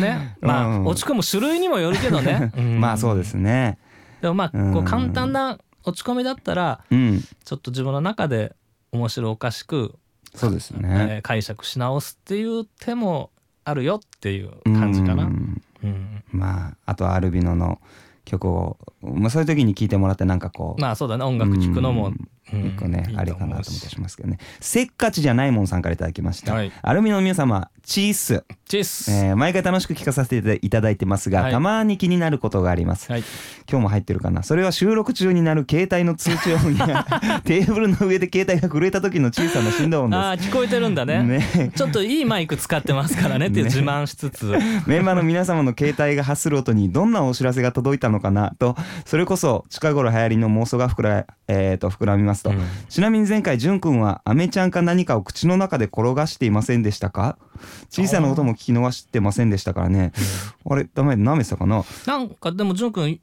[0.00, 0.34] ね。
[0.40, 3.76] まあ、うん落ち込む種類にもよるけどね、ん まあそうですね。
[4.22, 4.78] でもまあこうん。
[4.78, 7.20] う簡単な落ち込みだったらうん。
[7.44, 8.54] ちょっと自分の中で
[8.92, 9.94] 面白おかしく、
[10.34, 10.88] そうですえね。
[11.18, 13.30] ー解釈し直すっていう手も
[13.64, 15.24] あるよっていう感じかな。
[15.24, 15.62] うん。
[15.82, 16.24] うん。
[16.30, 17.80] まああとはアルビノの
[18.24, 21.24] 曲を、まあ、そういう時に聴いてもらってなんかこう、まあそうだね。
[21.24, 22.12] 音楽聴くのも、
[22.52, 24.38] 一個ね、ありかなと思ったりしますけどね。
[24.60, 26.72] せっかちじゃないもんさんからいただきました、はい。
[26.82, 31.52] アルミの皆様チース、チェス、えー毎回楽しく聞かさせていただいてますが、はい。
[31.52, 33.10] たまに気になることがあります。
[33.10, 33.24] はい、
[33.70, 34.42] 今日も入ってるかな？
[34.42, 37.06] それは収録中になる携帯の通知音や
[37.44, 41.40] テーブルの上で携帯が震えた時の小さな振動音ああ聞こえてるんだでね。
[41.42, 41.70] すね。
[41.74, 44.46] ちょっといいマイク使ってますからねっていう自慢しつつ、
[44.86, 48.54] メンバーの皆様の携帯が発する音にどんなお知らせが届いたのかな？
[48.58, 52.62] とそれこそ近頃流行りの妄想が膨ら,、えーと膨らみますと、うん。
[52.88, 57.38] ちなみに前回じゅんくんはアメちゃんか何かを口の中で転がしていませんでしたか？
[57.90, 60.12] 小さな音も聞き逃してませんでしたからね。
[60.68, 61.84] あれダメ舐めてたかな？
[62.06, 63.20] なんかでもジュン君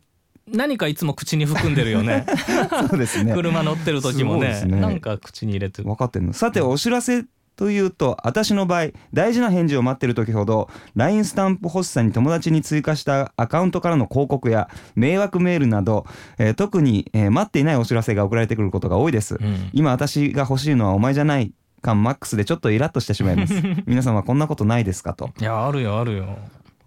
[0.47, 2.25] 何かいつも口に含んでるよね。
[2.89, 3.33] そうですね。
[3.35, 4.63] 車乗ってる時もね。
[4.65, 4.79] ね。
[4.79, 5.85] なんか口に入れてる。
[5.87, 6.33] 分かってんの。
[6.33, 7.25] さてお知らせ
[7.55, 16.05] というと私の場合大事な返事を待ってる時ほど LINE スタンプ欲しさに友達に追加したアカウントからの広告や迷惑メールなど、
[16.37, 19.69] えー特に、えー待っていないお知らせが送られてくることが多いです、うん。
[19.73, 23.53] 今私が欲しいのはお前じゃない感マックスでちょっとイラッとしてしまいます。
[23.85, 25.31] 皆様こんなことないですかと。
[25.39, 26.37] いやあるよあるよ。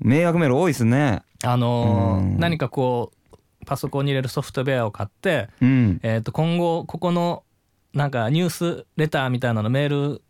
[0.00, 1.22] 迷惑メール多いですね。
[1.44, 2.38] あのーうん。
[2.38, 6.00] 何かこうパソコンに入れるソフトウェアを買って、うん。
[6.02, 7.44] えー、と今後ここの
[7.94, 10.22] なんかニュースレターみたいなのメール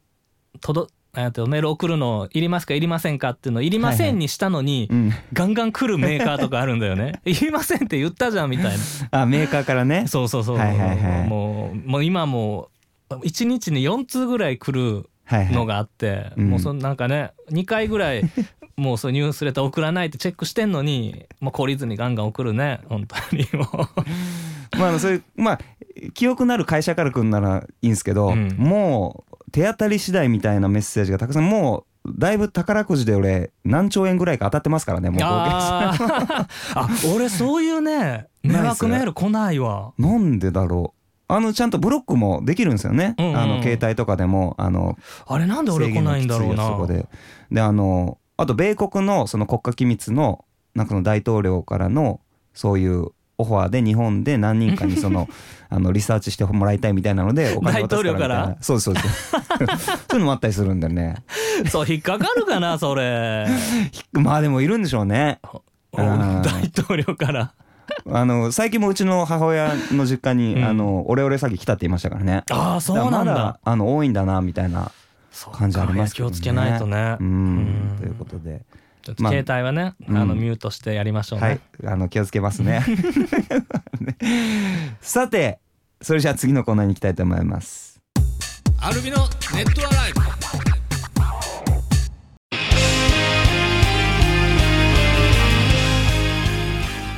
[0.60, 5.12] 届えーとメール送るのいりますかいりませんかっていうのいりませんにしたのに、うん。
[5.32, 7.20] ガンガン来るメーカーとかあるんだよね。
[7.26, 8.76] いりませんって言ったじゃんみたい
[9.10, 9.22] な。
[9.22, 10.06] あメーカーからね。
[10.06, 11.28] そうそうそう、はいはいはい。
[11.28, 12.68] もうもう今も
[13.10, 15.54] う1日に4通ぐらい来るはいはい。
[15.54, 16.50] のがあって、うん。
[16.50, 18.22] もうそのなんかね2回ぐらい
[18.76, 22.80] もうそうニュースレター送らないってチェックしてんのにもう懲りずにガンガン送るね。
[22.88, 24.78] 本当にもう。
[24.78, 25.60] まあそういうまあ
[26.14, 28.54] 記憶のある会社から来るならいいんですけど、うん。
[28.56, 39.92] もう手当たり次第みたいなメッセージがたくさんもうだいぶ宝くじで俺何兆円ぐらいか当たってますからねもう合計 あーあ俺そういうね迷惑メール来ないわ。
[39.98, 40.98] なんでだろう。
[41.30, 43.36] あのちゃんとブロックもできるんですよね、うんうん。
[43.36, 46.86] あの携帯とかでもあのあれなんで俺来ないんだろうな。
[46.86, 47.06] で。
[47.50, 52.20] であのあと米国のその国家機密のなんかその大統領からの
[52.54, 53.08] そういう
[53.38, 55.28] オファーで日本で何人かにその
[55.70, 58.46] あのリサーチしてもらいたいみたいなのでお金渡すからみたい大統領から？
[58.48, 59.30] なそうそうです。
[59.30, 61.16] そういうのもあったりするんだよね。
[61.70, 63.46] そう引っかかるかなそれ。
[64.12, 65.40] まあでもいるんでしょうね。
[65.92, 67.52] 大統領から。
[68.10, 70.64] あの最近もうちの母親の実家に、うん。
[70.64, 72.44] あのオレオレ詐欺来たって言いましたからね。
[72.50, 74.90] ああそうなんからまだあの多いんだなみたいな
[75.30, 76.34] そう感じありますけどね。
[76.34, 77.16] 気をつけないとね。
[77.20, 77.26] うん。
[77.26, 77.30] う
[77.94, 77.96] ん。
[78.00, 78.62] ということで
[79.08, 80.18] ちょっとまあ携帯はね、うん。
[80.18, 81.60] あのミュートしてやりましょうね、はい。
[81.86, 82.84] あの気をつけますね。
[85.00, 85.60] さて
[86.02, 88.02] それじゃあ次のコーナーに行きたいと思います。
[88.82, 89.16] アルビの
[89.54, 90.20] ネットアライブ。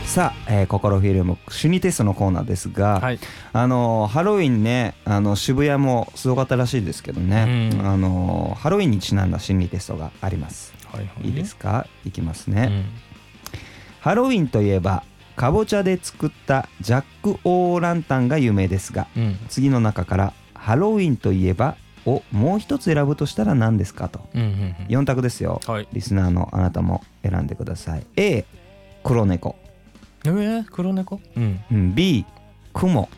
[0.05, 3.19] さあ、えー、心フィルム心理テストのコーナーですが、はい。
[3.53, 7.85] あのハロウィンねあの渋谷もすごかったらしいですけどね、うん。
[7.85, 11.27] あのハロウィンにちなんだ心理テストがありますはいはい。
[11.29, 11.87] いいですか？
[12.05, 12.85] いきますね、うん。
[14.01, 15.05] ハロウィンといえば
[15.37, 19.39] かぼちゃで作ったジャック・オー・ランタンが有名ですがうん。
[19.49, 21.77] 次の中からハロウィンといえば
[22.07, 24.21] をもう一つ選ぶとしたら何ですかと。
[24.35, 25.61] うんうん4択ですよ。
[25.67, 25.89] はい。
[25.93, 28.07] リスナーのあなたも選んでください。
[28.17, 28.45] A
[29.05, 29.57] 黒猫、
[30.25, 31.21] えー、黒猫？
[31.37, 31.61] うん。
[31.71, 32.25] うん B
[32.73, 33.09] 雲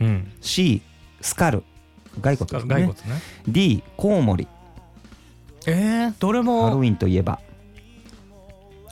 [0.00, 0.32] うん。
[0.40, 0.82] C
[1.20, 1.62] スカル。
[2.22, 2.74] 骸骨ですね。
[2.74, 3.20] 骸骨ね。
[3.46, 4.48] D コウモリ
[5.66, 7.40] えー、どれもハロウィンといえば。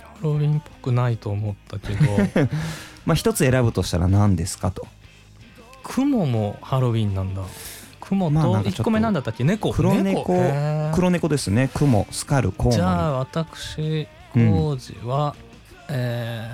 [0.03, 2.49] ハロウィンっぽくないと思ったけど。
[3.07, 4.87] まあ一つ選ぶとしたら何ですかと。
[5.83, 7.43] 雲もハロウィンなんだ。
[8.01, 9.45] 雲とまあなんかちょっと1個目なんだったっけ？
[9.45, 9.73] 猫。
[9.73, 10.35] 黒猫。
[10.95, 11.71] 黒猫ですね。
[11.75, 12.77] 雲スカルコウモリ。
[12.77, 15.35] じゃあ私浩二は、
[15.89, 16.51] え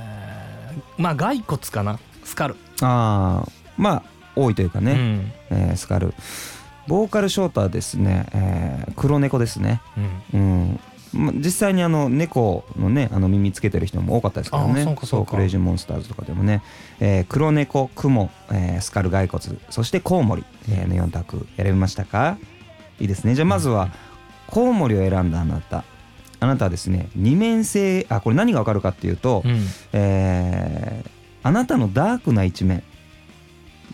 [0.98, 1.98] ーまあ骸骨かな。
[2.24, 4.02] スカル、ああまあ
[4.34, 5.32] 多いというかね、うん。
[5.50, 6.14] えースカル
[6.86, 9.80] ボーカルショートはですね、えー黒猫ですね。
[10.32, 10.40] うん。
[10.40, 10.80] うん。
[11.12, 14.82] ま実際にあの猫のねあの耳つけてる人も多かったですからね。
[15.00, 16.62] あそうクレイジーモンスターズとかでもね、
[17.00, 22.36] えー黒猫雲、えースカル骸骨そしてコウモリ、えーの4択選びましたか？
[23.00, 23.34] いいですね。
[23.34, 23.90] じゃあまずは
[24.46, 25.84] コウモリを選んだあなた。
[26.40, 29.60] あなたはですね二面性あこれ何がわかるかっていうと、うん。
[29.92, 31.10] えー
[31.46, 32.82] あなたのダークな一面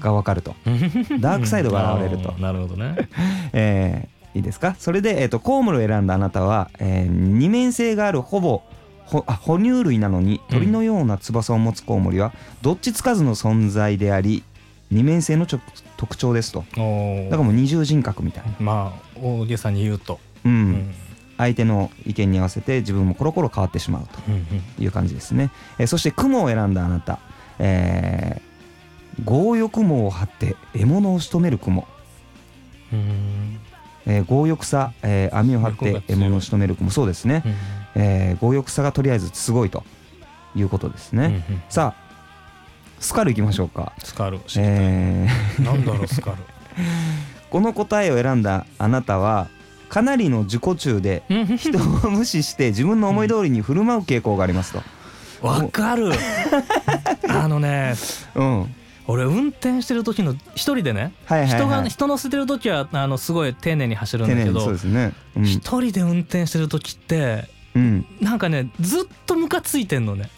[0.00, 0.54] がわかると。
[1.20, 2.32] ダークサイドが現れると。
[2.40, 2.96] なるほどね。
[3.52, 4.76] えーいいですか？
[4.78, 8.62] それで、えー、とコウモリを選んだあなたは、えー二面性があるほぼ
[9.04, 12.32] ほあ哺乳類なのに鳥のような翼を持つコウモリは
[12.62, 14.44] どっちつかずの存在であり
[14.92, 15.60] 二面性のちょ
[15.96, 16.60] 特徴ですと。
[16.60, 20.52] だからもう二重人格みたいな、まあ大げさに言うと、うん。
[20.52, 20.94] うん。
[21.36, 24.44] 相手の意見に合わせて自分もコロコロ変わってしまううんうん。
[24.76, 27.18] という感じですね、えーそして雲を選んだあなた、
[27.58, 28.49] えー
[29.24, 31.86] 強欲網を張って獲物を仕留める雲。
[32.92, 33.60] うん。
[34.06, 37.42] えー強欲さ、えー網を張って獲物を仕留めるもそうですね、
[37.94, 38.02] うん。
[38.02, 39.84] えー強欲さがとりあえずすごいと
[40.54, 42.10] いうことですね、うんうんさあ
[42.98, 46.36] スカルいきましょうか、スカル知りえーなんだろうスカル。
[47.50, 49.48] この答えを選んだあなたは
[49.88, 51.22] かなりの自己中で
[51.56, 54.82] 人を無視して自分の思い通りに振る舞う傾向がありますと、
[55.42, 56.12] わかる。
[57.28, 57.94] あのね
[58.34, 58.74] うん、
[59.10, 65.12] 俺運転してる時の一人でねはいはい、はい、人が人乗せてる時はあのすごい丁寧に走るんだけどですね。
[65.36, 70.30] うん、一人で運転してる時ってうん、なんかねずっとムカついてんのね。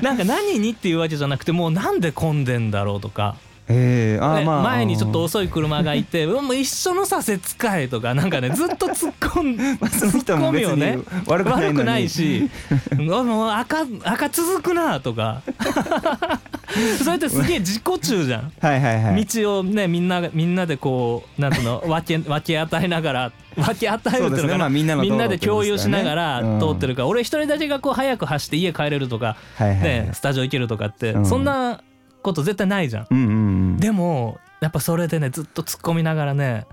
[0.02, 6.44] なんか何にっていうわけじゃなくてもうなんで混んでんだろうとかえー、あまあ前にちょっと遅い車がいてうん。
[6.46, 10.98] もう一緒の左折かいとかなんかねずっと突っ込ん まあ突っ込みをね。
[11.26, 11.66] 悪くないのに。
[11.68, 12.50] 悪くないし
[12.92, 15.40] うんもう赤赤続くなとか。
[17.02, 18.52] それってすげえ自己中じゃん。
[18.60, 19.24] はいはいはい。
[19.24, 24.52] 道をねみんながみんなでこうなんていうの分け分け与えながら分け与えるっていうのかそうですね。
[24.52, 26.60] まなあみんなで共有しながらうん。
[26.60, 29.82] 通ってるから俺一人だけがこう早く走って家帰れるとかはいはいはい。
[29.82, 31.26] ねスタジオ行けるとかってうん。
[31.26, 31.80] そんな
[32.24, 33.06] こと絶対ないじゃん。
[33.10, 33.30] うんうんう
[33.74, 36.66] んでもやっぱそれでねずっと突っ込みながらね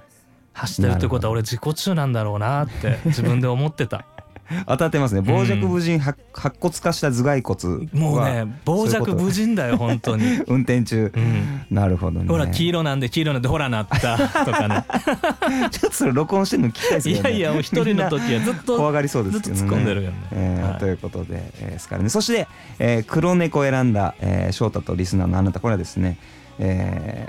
[0.53, 4.05] 走ってるってことは俺自己中なんだろうなって自分で思ってた
[4.67, 5.21] 当たってますね。
[5.21, 10.39] 傍若無人、白白骨化した頭蓋骨もうはね傍若無人だよ本当に。
[10.39, 11.11] と 運転中。
[11.15, 11.65] うん。
[11.69, 12.27] なるほどね。
[12.27, 14.85] ほら黄色なんで黄色なんでほらなったとかね。
[15.71, 17.19] ちょっとそれ録音してるの聞きたいですね。
[17.23, 19.57] やいやもう一人の時はずっと怖がりそうですけどね。
[19.57, 20.17] ずっと突っ込んでるよね。
[20.17, 20.27] はい。
[20.33, 22.47] えーということで、えーですからねそして、
[22.79, 25.59] えー黒猫を選んだ、えー翔太とリスナーのあなた。
[25.59, 26.17] これはですね、
[26.59, 27.27] え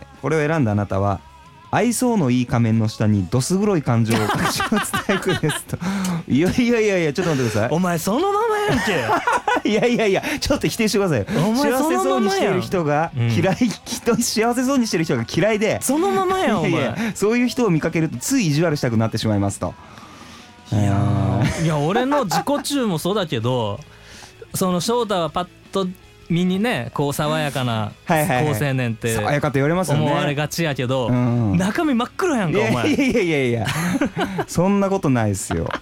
[0.00, 1.20] ーこれを選んだあなたは
[1.74, 5.76] 愛想のいい仮面の下にどす黒い感情を隠し持つタイプですと。
[6.28, 8.78] いやいやいやいやちょっと待ってくださお前そのままやん
[9.64, 9.68] け。
[9.68, 11.26] い いやいやいやちょっと否定してくださいよ。
[11.48, 13.40] お前幸せそうにしている人がそのままやん。
[13.40, 15.78] 嫌い、人幸せそうにしてる人が嫌いで。
[15.82, 16.70] そのままやんお前。
[16.70, 19.74] いやいやそういう人を見かけるとつい意地悪したくなってしまいますと。
[20.70, 21.64] いやー。
[21.64, 23.80] いや俺の自己中もそうだけど
[24.54, 25.88] その翔太はパッと
[26.30, 30.04] 見にねこう爽やかな好青年って爽やかと言われますよね。
[30.04, 31.56] 思われがちやけど、うん。
[31.56, 33.44] 中身真っ黒やんいかお前やいやいやいや。
[33.48, 33.66] いや
[34.46, 35.68] そんなことないですよ。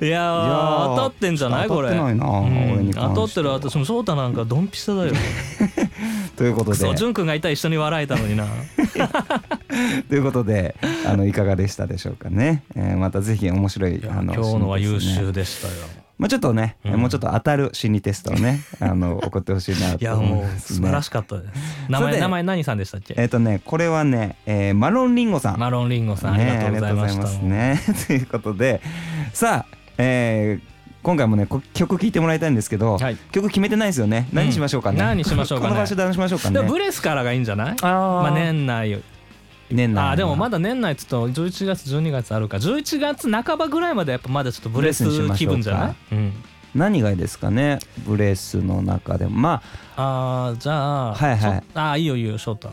[0.00, 2.90] いや当たってんじゃないこれ当たってないなうん。
[2.90, 5.12] る私も翔太なんかドンピシャだよ。
[6.36, 6.78] ということで。
[6.78, 8.46] クソ潤くんがいたら一緒に笑えたのにな。
[10.08, 10.76] ということで
[11.06, 17.00] あのいかがでしたでしょうかね、えーまたぜひ面白いあの今日のは優秀でしたよまあちょっとね、うん。
[17.00, 21.48] もうちょっと当たる心理テストをね あの送ってほしいないとや思いもうます素晴らねしかったです。
[21.88, 23.14] 名前名前何さんでしたっけ？
[23.16, 25.58] えっ、とねこれはね、えーマロンリンゴさん。
[25.58, 28.04] マロンリンゴさんありがとうございました、ねありがとうございますね。
[28.06, 28.80] ということで
[29.32, 30.70] さあ、えー
[31.02, 33.16] 今回もねこ曲聴いてもらいたいんですけど、はい。
[33.32, 34.28] 曲決めてないですよね。
[34.34, 35.06] 何しましょうかね、うん。
[35.06, 35.68] 何しましょうかね。
[35.72, 36.60] この場所で何しましょうかね。
[36.60, 37.76] ブレスからがいいんじゃない？
[37.80, 38.22] あー。
[38.22, 39.00] まあ年内
[39.70, 42.56] 年内あーでもまだ年内っつうと11月12月あるか。
[42.58, 45.04] 11月半ばぐらいまでやっぱまだちょっとブレス
[45.36, 45.94] 気分じゃない？
[46.12, 46.32] うん。
[46.74, 47.78] 何がいいですかね？
[48.06, 49.30] ブレスの中でも。
[49.32, 49.62] ま
[49.96, 51.40] ああーじゃあはいはい。
[51.40, 52.70] ちょあーいいよいいよ翔太。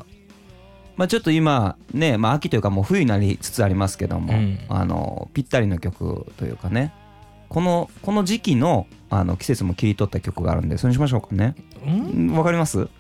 [0.96, 4.60] まあちょっと今ね、まあ、秋というかもう冬になりつつありますけども、うん。
[4.70, 6.94] あのぴったりの曲というかね。
[7.50, 11.56] このこの時期のあの季節も切り取った曲があるんでそれにしましょうかね。
[11.88, 12.36] ん？
[12.36, 12.90] わかります？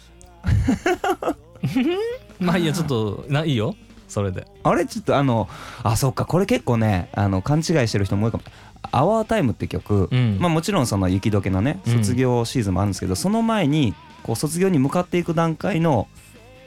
[2.39, 3.75] まあいいやちょっとないいよ
[4.07, 4.47] それで。
[4.63, 5.47] あれちょっとあの
[5.83, 8.43] あそっかこれ結構ねあの勘違いしてる人も多いかも
[8.91, 10.37] 「アワータイムって曲、うん。
[10.39, 11.93] まあ、もちろんその雪解けのねうん。
[11.93, 13.93] 卒業シーズンもあるんですけど、その前に
[14.23, 16.07] こう卒業に向かっていく段階の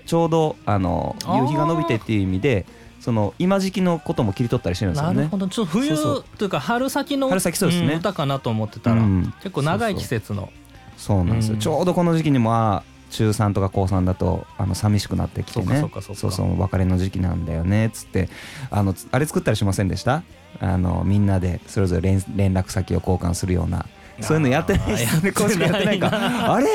[0.06, 2.66] ちょうどあの夕日が伸びてっていう意味で
[3.00, 5.16] その今時期のことも切り取ったりしてるんですよね。
[5.16, 5.48] なるほど。
[5.48, 5.96] ちょっと冬
[6.38, 7.94] というか春先の春先そうですね。
[7.94, 9.32] ん歌かなと思ってたら、うん。
[9.42, 10.50] 結構長い季節の。
[10.96, 11.60] そうなんですよ、うん。
[11.60, 15.80] ちょうどこの時期にもあ中3とか高3だとあの寂しくなってきてね。
[15.80, 16.12] そうかそ
[16.44, 17.86] う別れの時期なんだよね。
[17.86, 18.28] っつって
[18.70, 20.22] あのつあれ作ったりしませんでした？
[20.60, 23.86] あのみんなでそれぞれ連連絡先を交換するような。
[24.20, 25.28] そういうのやってないですよね。
[25.30, 26.10] あー公式やってないか。
[26.52, 26.66] あれ？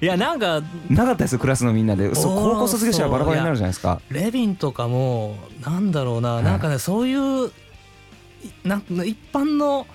[0.00, 2.14] いやなんかなかったですよクラスのみんなで。
[2.14, 4.00] そう高校卒業したらバラバラになるじゃないですか。
[4.10, 6.44] レビンとかもなんだろうな、はい。
[6.44, 7.52] なんかねそういうい
[8.64, 9.86] なん一般の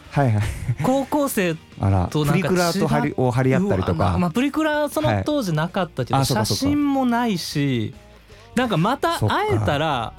[0.83, 2.07] 高校生あら。
[2.07, 3.93] プリクラと張りを張り合ったりとか。
[3.93, 6.59] まあまあ、プリクラそはいの当時なかったけど、写あそうかそうか。
[6.75, 7.93] 真もないし
[8.55, 10.13] なんかまた会えたら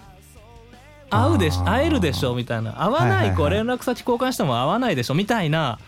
[1.11, 2.73] 会うでし会えるでしょみたいな。
[2.73, 3.37] 会わはいはいはいない。
[3.37, 5.79] 子は連絡先交換しても会わないでしょみたいな。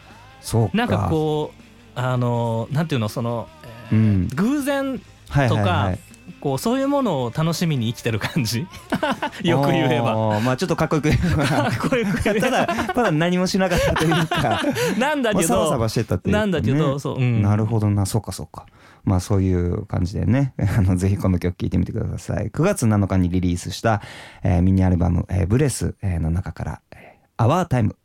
[0.40, 0.76] そうか。
[0.76, 1.52] なんかこ
[1.96, 3.48] うあのなんていうのその、
[3.90, 4.28] えーうん。
[4.35, 5.98] 偶然はいとか、はいはい
[6.42, 8.66] こうそういうものを楽しみに生きてる感じ？
[9.44, 10.40] よく言えば。
[10.40, 11.70] まあちょっとかっこよく言えば。
[11.70, 14.61] こういうただただ何もしなかったというか。
[14.98, 16.40] なんだけまあサバサどバしてたっていうかね。
[16.40, 18.07] なんだけどそう、うん、なるほどな。
[18.07, 18.66] そうかそうか。
[19.05, 20.55] まあそういう感じでね。
[20.76, 22.50] あのぜひこの曲聴いてみてください。
[22.50, 24.02] 9月7日にリリースした、
[24.42, 26.81] えーミニアルバム「えーブレス」えーの中から
[27.37, 27.96] 「アワータイム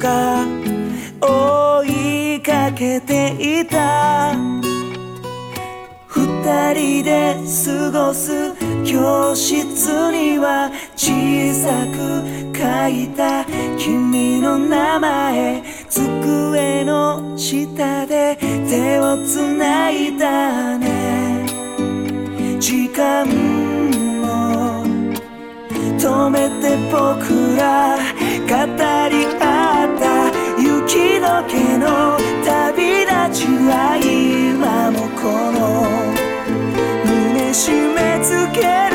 [0.00, 0.46] が
[1.20, 1.84] 追
[2.38, 4.34] いかけていた。
[6.08, 11.12] 二人で過ごす教室には小
[11.52, 13.44] さく書いた
[13.78, 15.62] 君の名前。
[15.90, 21.44] 机の下で手をつないだね。
[22.58, 23.26] 時間
[24.22, 24.82] も
[25.98, 27.98] 止めて僕ら
[28.48, 28.56] 語
[29.10, 29.49] り合った雪解
[31.48, 35.60] けの旅立ちは今もこの
[37.06, 38.89] 胸締め付ける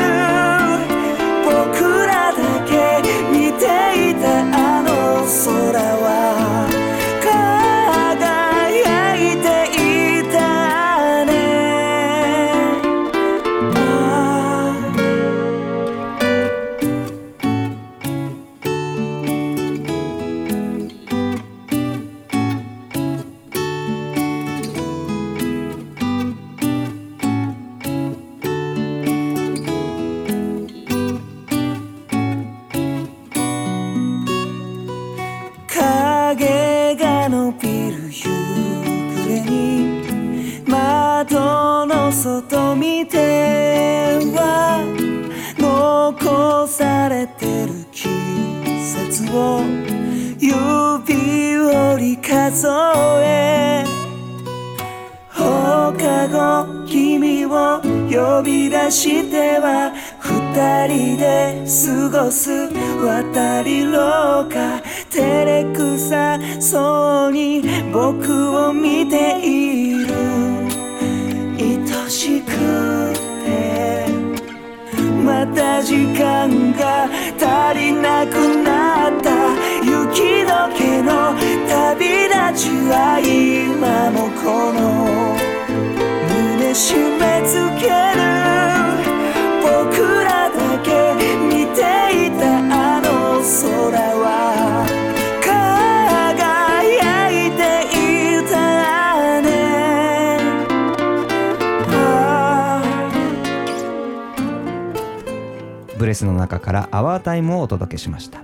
[106.16, 108.40] スの中から「アワータイム」をお届けしました。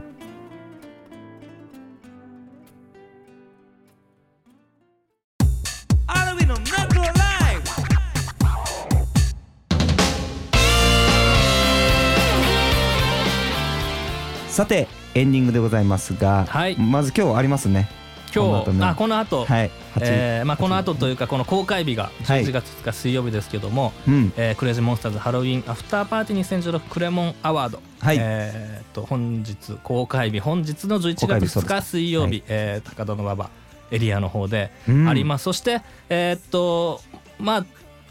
[14.49, 16.77] さてエンディングでございますが、はい。
[16.77, 17.89] まず今日ありますね
[18.35, 22.45] 今日あこの後、はい8えーまあ、この後というかこの公開日がはい。
[22.45, 24.33] 11月2日水曜日ですけども、うん。
[24.37, 28.17] えークレイジーモンスターズハロウィンアフターパーティー2016クレモンアワード、はい。
[28.19, 32.43] えー、と本日公開日本日の11月2公開日水曜日、はい。
[32.49, 33.51] えー高田馬場
[33.91, 35.09] エリアの方でうん。
[35.09, 37.01] あります、そしてえーっと
[37.39, 37.67] まあ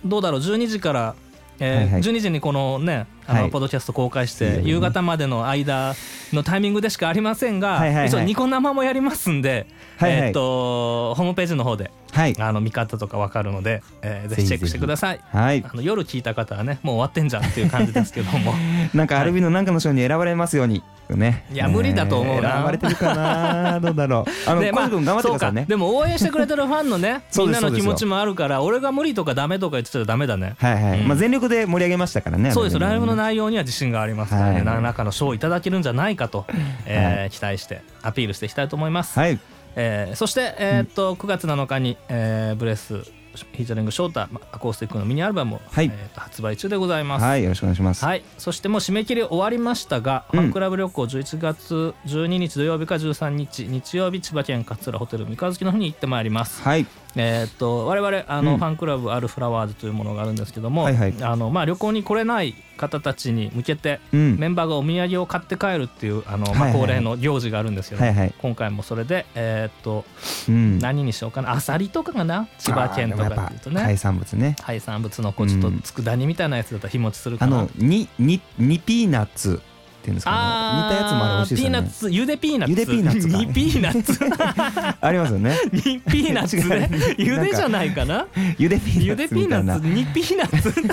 [0.05, 0.39] どうだろう。
[0.41, 1.15] 12時から、
[1.59, 2.01] えーはいはい。
[2.01, 3.51] 12時にこのねあの、はい。
[3.51, 5.95] ポッドキャスト公開して夕方までの間
[6.33, 8.07] のタイミングでしかありませんが、はいはいはい。
[8.07, 9.67] 一応ニコ生もやりますんで、
[9.97, 10.21] はいはい。
[10.21, 12.35] えーっとホームページの方ではい。
[12.39, 15.19] あの見方とかわかるので、えーぜひチェックしてください。
[15.31, 15.63] はい。
[15.65, 18.53] あの夜聞いた方はねもう終わってんじゃんっていう感じですけども。
[18.93, 20.83] なんかアルビのなんかの賞に選ばれますように。
[21.15, 21.45] ね。
[21.51, 22.53] いや無理だと思うな。
[22.53, 24.49] 選ばれてるかなどうだろう。
[24.49, 25.65] あのでコウジ君頑張ってくださいね。
[25.67, 30.55] でも応援してくれてるファンのね みんなの気持ちもあるから俺が無理とかダメとか言ってたらダメだね。
[30.57, 31.07] はいはい、うん。
[31.07, 32.79] まあ全力で盛り上げましたからねそうです。
[32.79, 34.65] ライブの内容には自信がありますからね、はい。
[34.65, 36.45] 何らかの賞をいただけるんじゃないかと、
[36.85, 39.39] えー期待してアピールしていきたいと思います、はい。
[39.75, 43.03] えーそして、えーっと9月7日に、えーブレス
[43.33, 45.85] フィーチャリングショータアコースティックのミニアルバムを、はい。
[45.85, 48.03] えーっと発売中でございます、はいよろしくお願いします。
[48.03, 50.39] はい、そしてもう締め切り終わりましたが、うん。
[50.39, 56.61] ファンクラブ旅行11月12日土曜日か13日日曜日千葉県勝浦ホテル三日月の方に行ってまいります。
[56.61, 56.85] はい
[57.15, 58.57] えーっと我々あの、うん。
[58.57, 61.13] ファンクラブアルフラワーズというものがあるんですけども、はいはい。
[61.21, 64.37] あのまあ旅行に来れない方たちに向けて、うん。
[64.39, 68.33] メンバーがお土産を買って帰るっていうあの、まあ、恒例の行事があるんですけど、はいはい。
[68.41, 70.05] 今回もそれでえーっと
[70.47, 70.79] うん。
[70.79, 71.51] 何にしようかな。
[71.51, 72.47] アサリとかかな？
[72.57, 74.55] 千葉県とかっていうとあーでもやっぱ海ね産物ね。
[74.61, 75.81] 海産物のこうちょっとうん。
[75.81, 77.59] 佃煮みたいなやつだったら日持ちするかな。
[77.59, 79.61] あのにににピーナッツ
[80.01, 88.27] っていうんですかね似たやつもあれ美味しいですよねピーナッツゆでピーナッツゆでピーナッツかにピーナッツありますよねにピーナッツねゆでじゃないかな
[88.57, 90.87] ゆでピーナッツみたいなにピーナッツピ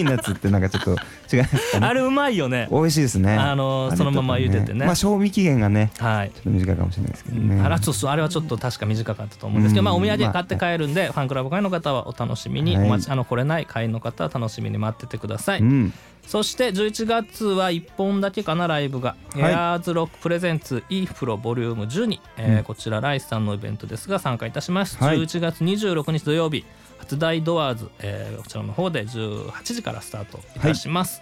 [0.00, 0.90] ーナッツってなんかちょっと
[1.36, 15.92] 違いますかねあれうまいよね美味しいですねあのそのまま茹でてねまあ賞味期限がねはいちょっと短いかもしれないですけどねあれはちょっとあれはちょっと確か短かったと思うんですけど、うんまあ、お土産買って帰るんで、ファンクラブ会の方はお楽しみに、はいお待ちあの来れない会員の方は楽しみに待っててください、うん
[16.26, 19.52] そして11月は1本だけかなライブが、はい。
[19.52, 22.64] エアーズロックプレゼンツ e フロボリューム12、えーうん。
[22.64, 25.18] こちらライスさんのイベントですが参加いたします、はい。
[25.18, 26.64] 11月26日土曜日
[26.98, 31.20] 初大ドアーズ、えーこちらの方で18時からスタートいたします、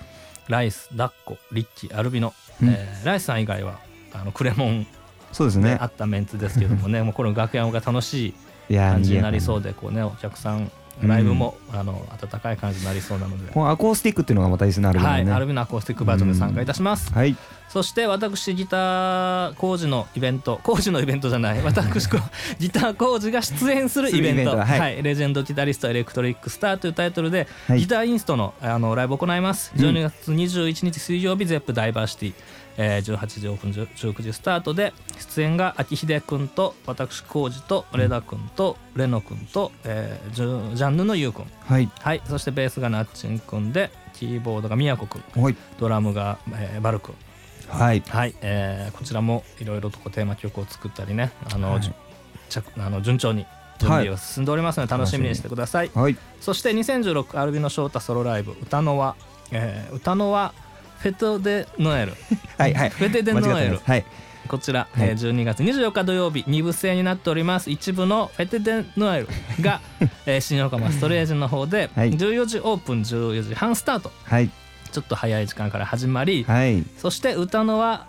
[0.48, 2.68] ライスダッコリッキーアルビノ、うん。
[2.68, 3.80] えーライスさん以外は
[4.12, 4.86] あのクレモン
[5.32, 5.70] そうですね。
[5.70, 7.02] であったメンツですけどもね。
[7.02, 8.34] もうこの楽屋が楽し
[8.68, 10.70] い感じになりそうでこうねお客さん
[11.02, 17.36] ライブも、あの温かい感じになりそうなので、このアコースティックっていうのがまたいいですね ALvino はい、ねアルビノアコースティックバージョンで参加いたします、はい。
[17.68, 20.60] そして私ギター KOJI のイベント。
[20.62, 21.62] KOJI のイベントじゃない。
[21.64, 22.08] 私
[22.58, 24.22] ギター KOJI が出演するイベント。
[24.22, 24.56] するイベント。
[24.58, 27.80] は、はいいレジェンドギタリストエレクトリックスターというタイトルで、はい。
[27.80, 29.72] ギターインストのあのライブを行います。
[29.76, 29.84] うん。
[29.84, 32.32] 12月21日水曜日 Zepp DiverCity、
[32.76, 41.90] えー18時オープン19時スタートで出演が秋秀君と私 KOJI と Leda 君とレノ君と、えージャンヌのユウ君はい。
[42.00, 42.22] はい。
[42.26, 45.56] そしてベースが NATCHIN 君でキーボードが宮古君はい。
[45.78, 47.14] ドラムが、えーバル君
[47.68, 48.02] はい。
[48.08, 51.94] はい、えーこちらもいろいろとこうテーマ曲を作ったりねあの、はい。
[52.78, 53.46] あの順調に
[53.78, 56.16] 準備が進んでおりますので楽しみにしてください、はい。
[56.40, 59.16] そして2016アルビノ翔太ソロライブ歌のは、
[59.50, 60.52] えー歌のは
[61.04, 62.14] フェト・デ・ノエル。
[62.56, 62.88] はいはい。
[62.88, 63.78] フェテ・デ・ノエル。
[63.84, 64.04] はい。
[64.48, 65.08] こちら、はい。
[65.10, 67.70] えー12月24日土曜日2部制になっております。
[67.70, 69.28] 一部のフェテ・デ・ノエル
[69.60, 69.82] が、
[70.24, 72.14] えー新横浜ストレージの方ではい。
[72.14, 74.12] 14時オープン14時半スタート。
[74.24, 74.48] はい。
[74.92, 76.82] ちょっと早い時間から始まり、はい。
[76.96, 78.06] そして歌のは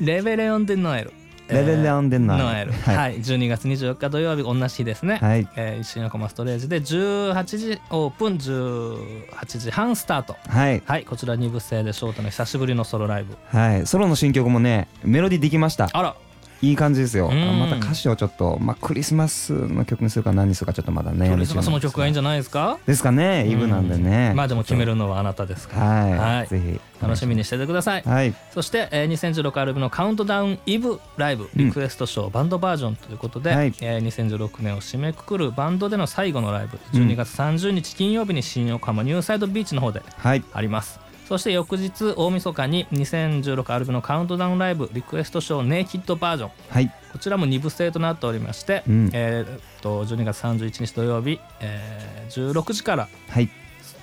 [0.00, 1.12] レベレオン・デ・ノエル
[1.52, 2.96] レベレオンデノエルノエルはい。
[2.96, 5.48] はい、12月24日土曜日同じ日ですね、はい。
[5.56, 10.36] えー、新横浜ストレージで18時オープン18時半スタート。
[10.48, 10.82] はい。
[10.84, 11.04] はい。
[11.04, 13.36] こちら2部制で翔太の久しぶりのソロライブ。
[13.46, 13.86] はい。
[13.86, 15.88] ソロの新曲もねメロディーできました。
[15.92, 16.16] あら
[16.62, 17.28] いい感じですよ。
[17.30, 17.42] うん。
[17.42, 22.78] あまた歌詞をちょっとまあクリスマスの曲にするか何にするかちょっとまだねクリスマスの曲がいいんじゃないですか？
[22.86, 24.32] ですかねイブなんでね。
[24.34, 25.86] まあでも決めるのはあなたですから。
[25.86, 26.46] はい、はい。
[26.46, 26.80] ぜひ。
[27.02, 28.02] 楽しみにしててください。
[28.02, 28.32] はい。
[28.52, 33.74] そして、えー、2016アルバムのカウントダウンイブライブリクエストショー、バンドバージョンということで、はい。
[33.80, 40.44] えー2016年を締めくくるバンドでの最後のライブ12月30日金曜日に新横浜ニューサイドビーチの方ではい。
[40.52, 41.00] あります
[41.32, 46.50] そして翌日大晦日に2016アルバムのカウントダウンライブリクエストショーネイキッドバージョン。
[46.68, 46.92] はい。
[47.10, 49.10] こちらも2部制となっておりまして、うん。
[49.14, 53.48] えーっと12月31日土曜日、えー16時から、はい。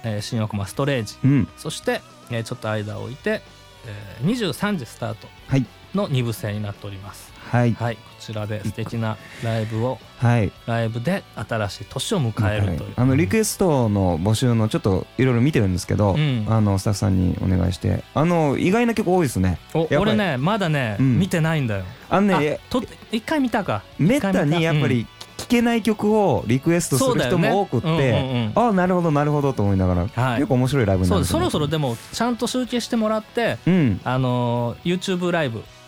[0.03, 1.17] えー新横浜ストレージ。
[1.23, 1.47] うん。
[1.55, 2.01] そして、
[2.31, 3.43] えーちょっと間を置いて、
[3.85, 5.65] えー23時スタートはい。
[5.93, 7.25] の2部制になっております。
[7.25, 7.73] はいはい。
[7.73, 10.51] こちらで素敵なライブをはい。
[10.65, 12.93] ライブで新しい年を迎えるという。
[12.95, 16.45] あのリクエストの募集のちょっといろいろ見てるんですけど、うん。
[16.47, 18.03] あのスタッフさんにお願いして。
[18.13, 19.59] あの意外な曲多いですね。
[19.97, 21.19] 俺ねまだね、うん。
[21.19, 21.85] 見てないんだよ。
[22.09, 23.81] あのねあと一回見たか。
[23.97, 30.35] めったにやっぱり聴けない曲をリクエストする人も多くっそうだよねてあなるほどなるほどと思いながら、はい。
[30.35, 34.01] 結構面白いライブになると思そろそろでもちゃんと集計してもらってうん。
[34.03, 35.78] あのー YouTube ライブはいはいはい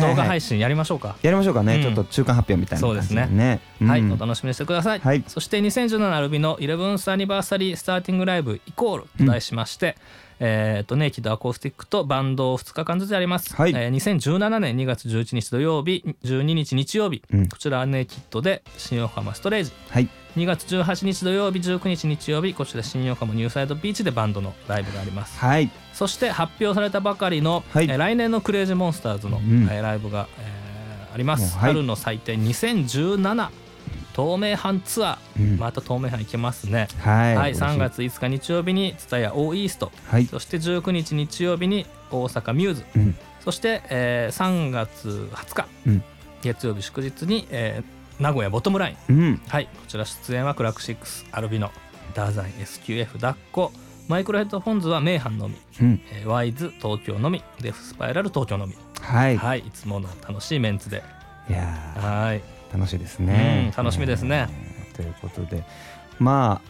[0.00, 1.16] 動画配信やりましょうか。
[1.22, 1.82] やりましょうかね、うん。
[1.82, 3.60] ちょっと中間発表みたいな感じでそうね。
[3.80, 3.88] うん。
[3.88, 5.00] はい、お楽しみにしてください。
[5.00, 5.24] はい。
[5.26, 9.96] そして2017アルビの 11th アニバーサリースターティングライブイコールと題しまして、
[10.38, 13.54] えっ、とネイキッドアコースティックとバンドを2日間ずつやります。
[13.54, 13.70] はい。
[13.70, 17.48] えー2017年2月11日土曜日、12日日曜日、うん。
[17.48, 19.72] こちらはネイキッドで新横浜ストレージ。
[19.90, 20.08] はい。
[20.36, 25.38] 2月18日土曜日、19日日曜日、こちら新横浜ニューサイドビーチでバンドのライブがあります。
[25.38, 27.86] はいそして発表されたばかりの、はい。
[27.86, 29.64] えー来年のクレイジーモンスターズの、うん。
[29.70, 31.72] えーライブが、えーあります、はい。
[31.72, 33.48] 春の祭典2017
[34.14, 35.58] 東名阪ツアー、うん。
[35.58, 36.88] また東名阪行けますね。
[37.00, 39.90] はい、はい、嬉し3月5日日曜日に蔦屋オーイースト。
[40.08, 40.26] はい。
[40.26, 42.84] そして19日日曜日に大阪ミューズ。
[42.94, 43.16] うん。
[43.42, 46.04] そして、えー3月20日、うん。
[46.42, 49.12] 月曜日祝日に、えー名古屋ボトムライン。
[49.12, 49.42] うん。
[49.48, 51.70] はいこちら出演はクラックシックスアルビノ
[52.14, 53.72] ダーザイ SQF 抱っこ
[54.08, 56.00] マイクロヘッドフォンズは名阪のみうん。
[56.12, 58.74] えーワイズ東京のみデフスパイラル東京のみ。
[59.00, 59.60] はい、はい。
[59.60, 61.02] いつもの楽しいメンツで。
[61.48, 61.64] いや
[61.96, 62.40] はい。
[62.40, 62.42] ー
[62.72, 64.48] 楽しいですね、うん楽しみですね。
[64.50, 64.96] えー。
[64.96, 65.64] ということで。
[66.18, 66.60] ま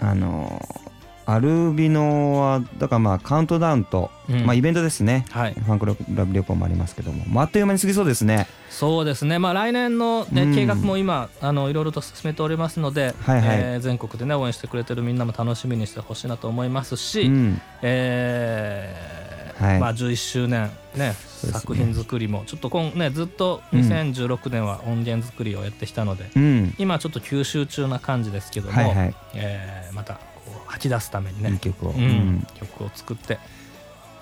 [0.00, 0.87] ああのー
[1.30, 4.46] アルビノはだからまあカウントダウンと、うん。
[4.46, 5.26] まあイベントですね。
[5.28, 5.52] はい。
[5.52, 8.46] ファンクラブ旅行もありますけども、まあ、あっという間に過ぎそうですね。
[8.70, 9.38] そうですね。
[9.38, 10.54] まあ来年の、ねうん。
[10.54, 13.46] 計画も今あのいろいろと進めておりますので、はいはい。
[13.60, 17.60] えー全国でね応援してくれてるみんなも楽しみにしてほしいなと思いますし、うん。
[17.82, 19.80] えーはい。
[19.80, 21.52] まあ、11周年、ねすね。
[21.52, 23.80] 作品作りもちょっと今、ね、ずっとうん。
[23.80, 26.74] 2016年は音源作りをやってきたので、うん。
[26.78, 29.14] 今ちょっと吸収中な感じですけども、はいはい。
[29.34, 30.20] えーまた
[30.68, 31.50] 吐き出すためにね。
[31.50, 32.02] いい曲を、ううん。
[32.04, 33.38] ん、曲を作って、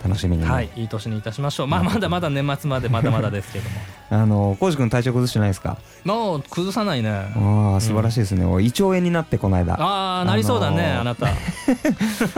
[0.05, 0.43] 楽しみに。
[0.45, 1.67] ね、はい、いい年にいたしましょう。
[1.67, 3.77] まあ、まだまだ年末までまだまだですけども。
[4.23, 5.79] あの浩司君体調崩してないですか？
[6.05, 7.11] もう崩さないね。
[7.11, 9.75] ああ素晴らしいですね、お胃腸炎になってこの間。
[9.75, 11.27] ああ、なりそうだね、あなた。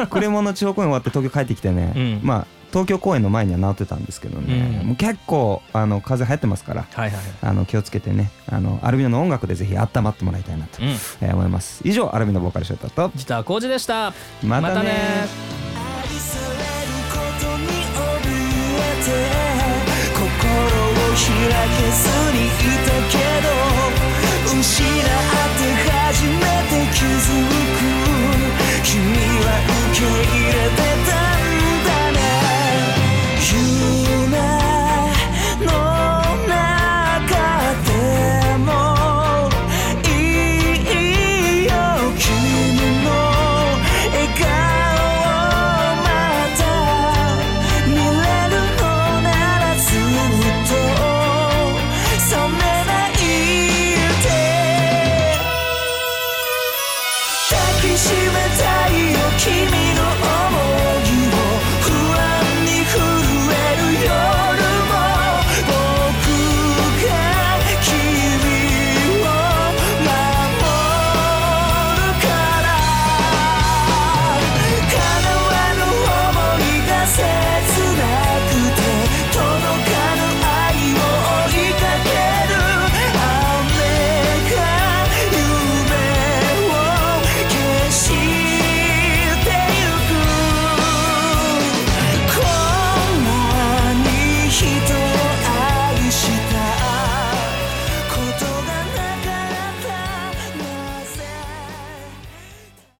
[0.06, 2.20] クレモンの地方公演終わって東京帰ってきてね、うん。
[2.22, 7.21] まあ東京公演の前には治ってたんですけどね、うんもう結構あの風邪流行ってますからはいはい。
[7.43, 10.89] あの気をつけてねあのアルビノの音楽でぜひ温まってもらいたいなと、うん。
[10.89, 14.12] えー思います以上アルビノボーカルショートとギター工事でした。
[14.45, 16.62] またね愛される
[17.11, 17.71] ことに怯
[18.81, 19.09] えて
[20.14, 21.25] 心を開
[21.77, 22.78] けずに